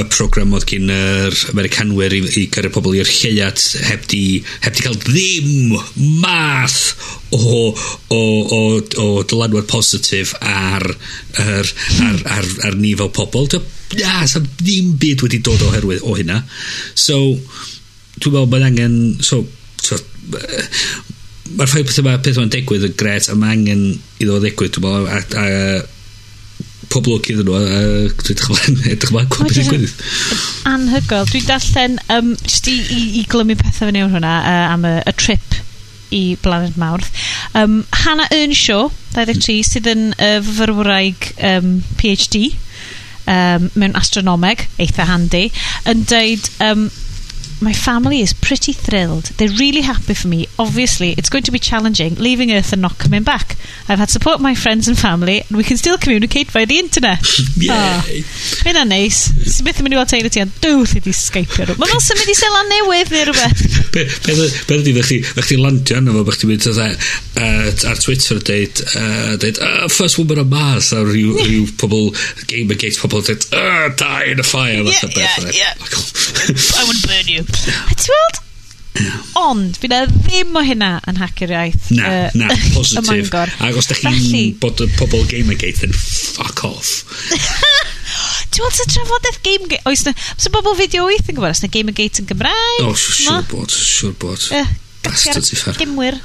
y 0.00 0.04
program 0.08 0.54
oedd 0.56 0.64
gyn 0.70 0.88
yr 0.88 1.34
Americanwyr 1.52 2.14
i, 2.16 2.20
i 2.40 2.44
gyrru 2.52 2.70
pobl 2.72 2.94
i'r 2.96 3.10
lleiad 3.10 3.60
heb 3.90 4.06
di, 4.08 4.22
heb 4.64 4.76
di 4.78 4.84
cael 4.86 4.96
ddim 5.02 5.74
math 6.22 6.94
o, 7.36 7.74
o, 8.08 8.20
o, 8.56 8.60
o 8.80 9.08
dylanwad 9.28 9.68
positif 9.68 10.32
ar, 10.40 10.86
ar, 11.42 11.72
ar, 12.06 12.22
ar, 12.38 12.48
ar 12.70 12.78
ni 12.80 12.94
fel 12.96 13.12
pobl. 13.12 13.50
Na, 14.00 14.22
sa 14.24 14.40
ddim 14.40 14.94
byd 15.02 15.26
wedi 15.26 15.42
dod 15.44 15.66
oherwydd 15.66 16.06
o 16.08 16.16
hynna. 16.16 16.38
So, 16.94 17.18
dwi'n 18.16 18.32
meddwl 18.32 18.48
bod 18.54 18.64
angen... 18.64 18.96
So, 19.20 19.42
so, 19.82 20.00
Mae'r 21.46 21.68
ffaith 21.70 21.92
pethau 21.92 22.02
mae 22.02 22.18
pethau 22.18 22.42
yn 22.42 22.50
digwydd 22.50 22.88
yn 22.88 22.96
gret 22.98 23.28
a 23.30 23.36
mae 23.38 23.54
angen 23.54 23.84
iddo 24.18 24.40
ddigwydd, 24.42 24.72
dwi'n 24.80 24.88
meddwl, 24.88 25.04
a, 25.06 25.44
a 25.44 25.84
pob 26.96 27.10
o 27.12 27.18
iddyn 27.20 27.44
nhw, 27.44 27.56
a 27.56 27.80
dwi'n 28.08 28.80
edrych 28.94 29.12
ma'n 29.12 29.28
gwybod 29.28 29.50
beth 29.50 29.60
i'n 29.60 29.70
gwynydd. 29.70 30.02
Anhygoel. 30.70 31.28
Dwi'n 31.30 31.48
darllen, 31.50 31.96
um, 32.14 32.32
jyst 32.46 32.70
i, 32.72 32.76
i, 32.80 33.00
i 33.20 33.24
glymu 33.30 33.56
pethau 33.60 33.90
fyny 33.90 34.04
o'r 34.06 34.12
hwnna, 34.14 34.34
uh, 34.40 34.66
am 34.72 34.86
y, 34.88 34.94
y 35.04 35.16
trip 35.20 35.58
i 36.16 36.22
Blaned 36.42 36.78
Mawrth. 36.80 37.10
Um, 37.58 37.82
Hannah 38.04 38.30
Earnshaw, 38.32 38.88
23, 39.16 39.58
sydd 39.66 39.90
yn 39.90 40.06
uh, 40.14 40.38
fyrwraig 40.44 41.32
um, 41.44 41.80
PhD 42.00 42.48
um, 43.26 43.68
mewn 43.74 43.96
astronomeg, 43.98 44.66
eitha 44.80 45.08
handi, 45.10 45.48
yn 45.90 46.06
dweud 46.08 46.48
um, 46.64 46.86
My 47.58 47.72
family 47.72 48.20
is 48.20 48.34
pretty 48.34 48.72
thrilled. 48.72 49.24
They're 49.38 49.48
really 49.48 49.80
happy 49.80 50.12
for 50.12 50.28
me. 50.28 50.46
Obviously, 50.58 51.12
it's 51.16 51.30
going 51.30 51.44
to 51.44 51.50
be 51.50 51.58
challenging 51.58 52.14
leaving 52.16 52.52
Earth 52.52 52.72
and 52.74 52.82
not 52.82 52.98
coming 52.98 53.22
back. 53.22 53.56
I've 53.88 53.98
had 53.98 54.10
support 54.10 54.36
of 54.36 54.40
my 54.42 54.54
friends 54.54 54.88
and 54.88 54.98
family, 54.98 55.42
and 55.48 55.56
we 55.56 55.64
can 55.64 55.78
still 55.78 55.96
communicate 55.96 56.50
via 56.50 56.66
the 56.66 56.78
internet. 56.78 57.24
Ah. 57.68 58.04
Yay. 58.06 58.20
Mae 58.66 58.68
hynna'n 58.70 58.90
neis. 58.92 59.16
Sy'n 59.48 59.64
byth 59.66 59.78
yn 59.80 59.86
mynd 59.86 59.94
i 59.94 59.98
weld 59.98 60.10
teulu 60.10 60.28
ti, 60.30 60.42
ond 60.44 60.52
dwth 60.62 60.92
i 60.98 61.00
di 61.02 61.12
sgeipio 61.16 61.64
nhw. 61.66 61.76
Mae 61.80 61.88
fel 61.88 62.02
symud 62.04 62.28
i 62.30 62.34
selan 62.36 62.68
newydd 62.70 63.12
neu 63.14 63.22
rhywbeth. 63.30 63.62
Be- 63.94 64.04
Beth 64.26 64.74
ydy, 64.76 64.92
ddech 64.94 65.08
chi, 65.08 65.18
ddech 65.24 65.48
chi 65.48 65.56
landio 65.58 65.96
arno 65.98 66.12
fo, 66.18 66.24
bych 66.28 66.38
chi'n 66.42 66.52
mynd 66.52 67.86
ar 67.86 67.96
Twitter 68.04 68.38
deud, 68.50 68.82
uh, 69.00 69.32
deud, 69.40 69.58
uh, 69.64 69.88
first 69.88 70.18
woman 70.20 70.42
on 70.44 70.50
Mars, 70.52 70.92
a 70.92 71.00
rhyw, 71.06 71.64
pobl, 71.80 72.12
Gamergate 72.50 73.00
pobl 73.00 73.24
deud, 73.26 73.48
uh, 73.56 73.88
die 73.96 74.30
in 74.34 74.40
a 74.40 74.46
fire, 74.46 74.82
Yeah, 74.84 75.00
fatha 75.00 75.14
beth. 75.16 75.56
yeah, 75.56 75.72
yeah. 75.72 75.74
I 76.80 76.84
would 76.86 77.00
burn 77.08 77.26
you. 77.32 77.45
A 77.52 77.94
ti'n 77.94 78.12
weld? 78.14 78.42
Ond, 79.36 79.76
fi 79.76 79.90
na 79.92 80.04
ddim 80.08 80.56
o 80.56 80.62
hynna 80.64 80.90
yn 81.10 81.18
hacker 81.20 81.52
iaith. 81.52 81.90
Na, 81.92 82.08
uh, 82.08 82.36
na, 82.38 82.48
positif. 82.76 83.32
Ac 83.34 83.76
os 83.76 83.90
da 83.90 83.98
chi'n 83.98 84.54
bod 84.62 84.80
y 84.80 84.88
pobl 84.96 85.26
Gamergate, 85.28 85.82
then 85.82 85.92
fuck 85.92 86.64
off. 86.68 87.02
Ti'n 88.54 88.64
weld 88.64 88.78
sy'n 88.78 88.92
trafodaeth 88.94 89.42
Gamergate? 89.44 89.82
Oes 89.90 90.06
na, 90.06 90.14
oes 90.16 90.48
na 90.48 90.54
bobl 90.54 90.78
fideo 90.78 91.08
wyth 91.10 91.28
yn 91.28 91.36
gwybod, 91.36 91.52
Oes 91.52 91.64
na 91.64 91.72
Gamergate 91.72 92.22
yn 92.22 92.30
Gymraeg? 92.30 92.86
O, 92.86 92.94
siwr 92.96 93.44
bod, 93.50 93.74
siwr 93.74 94.16
bod. 94.22 94.48
Bastard 95.04 95.52
i 95.52 95.60
ffer. 95.60 95.76
Gymwyr. 95.82 96.16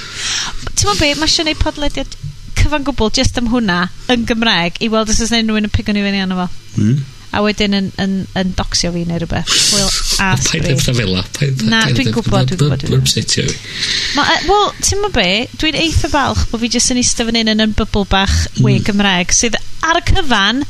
Ti'n 0.74 0.90
weld 0.90 1.02
be, 1.02 1.10
mae 1.18 1.26
eisiau 1.26 1.44
gwneud 1.44 1.62
podlediad 1.62 2.14
cyfan 2.54 2.86
gwbl 2.86 3.10
just 3.12 3.36
am 3.40 3.50
hwnna 3.52 3.88
yn 4.12 4.24
Gymraeg 4.28 4.78
i 4.84 4.88
weld 4.92 5.10
os 5.12 5.20
oes 5.20 5.32
na 5.34 5.42
unrhyw 5.42 5.58
un 5.60 5.68
yn 5.68 5.74
pigo 5.74 5.92
ni 5.92 6.04
fyny 6.04 6.22
arno 6.22 6.38
fo. 6.44 6.46
Mm 6.78 7.02
a 7.34 7.42
wedyn 7.44 7.76
yn, 7.78 7.90
yn, 8.00 8.14
yn 8.38 8.54
docsio 8.58 8.92
fi 8.94 9.04
neu 9.08 9.20
rhywbeth. 9.20 9.52
Will 9.74 9.90
ask 10.24 10.52
fi. 10.52 10.62
Pa'n 10.62 10.76
efo 10.76 10.94
fela. 10.96 11.24
Na, 11.68 11.84
dwi'n 11.90 12.12
gwybod, 12.14 12.52
dwi'n 12.52 12.62
gwybod. 12.62 12.86
Mae'n 12.88 13.00
upsetio 13.02 13.46
fi. 13.50 13.58
Wel, 14.48 14.66
ti'n 14.80 15.02
ma 15.02 15.12
be, 15.14 15.28
dwi'n 15.60 15.78
eitha 15.82 16.10
falch 16.12 16.46
bod 16.52 16.62
fi 16.62 16.72
jyst 16.76 16.94
yn 16.94 17.02
eistedd 17.02 17.30
fan 17.30 17.40
hyn 17.40 17.54
yn 17.54 17.66
yn 17.66 17.76
bybl 17.78 18.08
bach 18.10 18.36
we 18.64 18.78
Gymraeg 18.84 19.34
sydd 19.34 19.58
ar 19.84 20.00
y 20.00 20.04
cyfan 20.12 20.64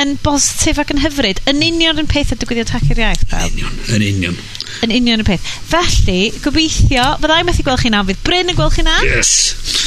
yn 0.00 0.16
bositif 0.24 0.80
ac 0.80 0.94
yn 0.94 1.02
hyfryd. 1.04 1.42
Yn 1.50 1.60
union 1.64 2.00
yn 2.00 2.08
peth 2.10 2.32
y 2.34 2.40
digwyddiad 2.40 2.72
hacio'r 2.74 3.02
iaith, 3.04 3.26
pawb. 3.30 3.52
Yn 3.52 3.60
union, 3.60 3.76
yn 3.96 4.06
union. 4.08 4.40
Yn 4.84 4.94
union 4.94 5.22
y 5.22 5.26
peth. 5.26 5.46
Felly, 5.70 6.30
gobeithio, 6.44 7.04
fyddai 7.20 7.42
methu 7.46 7.64
gweld 7.66 7.82
chi 7.82 7.92
na, 7.92 8.02
fydd 8.06 8.22
Bryn 8.26 8.52
yn 8.52 8.58
gweld 8.58 8.76
chi 8.76 8.84
na. 8.86 8.96
Yes. 9.04 9.32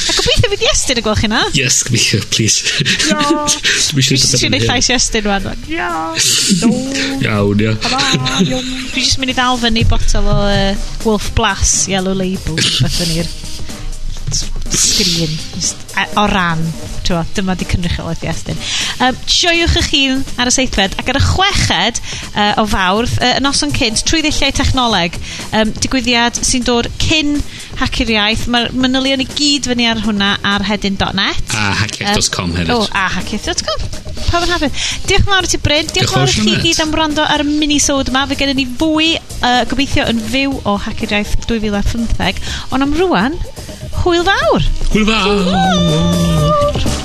A 0.04 0.16
gobeithio 0.18 0.52
fydd 0.52 0.66
Iestyn 0.68 1.00
yn 1.02 1.06
gweld 1.08 1.22
chi 1.24 1.30
na. 1.32 1.44
Yes, 1.58 1.80
gobeithio, 1.88 2.22
please. 2.34 2.84
No. 3.10 3.46
Dwi 3.94 4.06
jyst 4.06 4.38
yn 4.44 4.58
ei 4.58 4.66
llais 4.68 4.92
Iestyn 4.94 5.26
rwan. 5.26 5.48
Ia. 5.72 5.90
Iawn, 7.24 7.64
ia. 7.64 7.78
Dwi 7.80 9.00
jyst 9.00 9.22
mynd 9.22 9.34
i 9.34 9.38
ddal 9.38 9.62
fyny 9.64 9.88
botol 9.90 10.30
o 10.30 10.38
uh, 10.50 10.92
Wolf 11.08 11.32
Blass, 11.38 11.88
Yellow 11.90 12.18
Label, 12.18 12.60
beth 12.84 13.02
yn 13.08 13.18
i'r 13.24 13.34
sgrin 14.34 15.38
jyst 15.54 15.96
a, 16.00 16.08
o 16.22 16.26
ran 16.32 16.64
t'wo 17.04 17.22
dyma 17.36 17.56
'di 17.58 17.68
cynrychiolaeth 17.70 18.24
estyn 18.32 18.60
um, 19.04 19.18
joiwch 19.28 19.78
eich 19.82 19.92
hun 19.94 20.24
ar 20.40 20.50
y 20.50 20.56
seithfed 20.56 20.98
ac 21.02 21.12
ar 21.12 21.20
y 21.20 21.24
chweched 21.28 22.02
uh, 22.34 22.62
o 22.62 22.68
Fawrth 22.70 23.18
uh, 23.20 23.36
y 23.38 23.44
noson 23.44 23.74
cynt 23.76 24.04
Trwy 24.08 24.24
ddilliau 24.24 24.54
Technoleg. 24.56 25.18
Um, 25.56 25.72
digwyddiad 25.84 26.40
sy'n 26.46 26.66
dod 26.68 26.90
cyn 27.02 27.36
Hacio'r 27.80 28.12
Iaith. 28.14 28.46
Ma'r 28.54 28.72
manylion 28.78 29.24
i 29.24 29.28
gyd 29.30 29.70
fyny 29.72 29.88
ar 29.90 30.02
hwnna 30.06 30.36
ar 30.46 30.66
hedyn.net 30.68 31.56
a 31.58 31.70
haciaeth.com 31.82 32.56
hefyd. 32.58 32.74
o 32.76 32.84
a 32.92 33.08
haciaeth.com 33.18 33.88
pa 34.30 34.42
yn 34.42 34.54
hapus. 34.54 34.88
Diolch 35.08 35.26
yn 35.26 35.32
fawr 35.32 35.48
i 35.48 35.52
ti 35.52 35.62
Bryn. 35.64 35.90
Diolch 35.94 36.14
yn 36.14 36.20
fawr 36.20 36.34
i 36.34 36.38
chi 36.38 36.56
gyd 36.68 36.84
am 36.86 36.94
wrando 36.96 37.26
ar 37.26 37.44
y 37.44 37.48
mini-sod 37.50 38.12
yma. 38.14 38.26
Fe 38.30 38.40
gennym 38.40 38.62
ni 38.62 38.68
fwy 38.80 39.14
uh, 39.18 39.64
gobeithio 39.70 40.08
yn 40.12 40.22
fyw 40.34 40.60
o 40.70 40.78
Hacio'r 40.86 41.18
Iaith 41.20 41.38
2015 41.50 42.42
ond 42.74 42.88
am 42.88 42.98
rwan 43.02 43.40
Hwyl 44.04 44.24
fawr! 44.28 44.62
Hwyl 44.92 45.06
fawr! 45.08 45.40
Hwyl 45.40 45.48
fawr. 45.48 47.03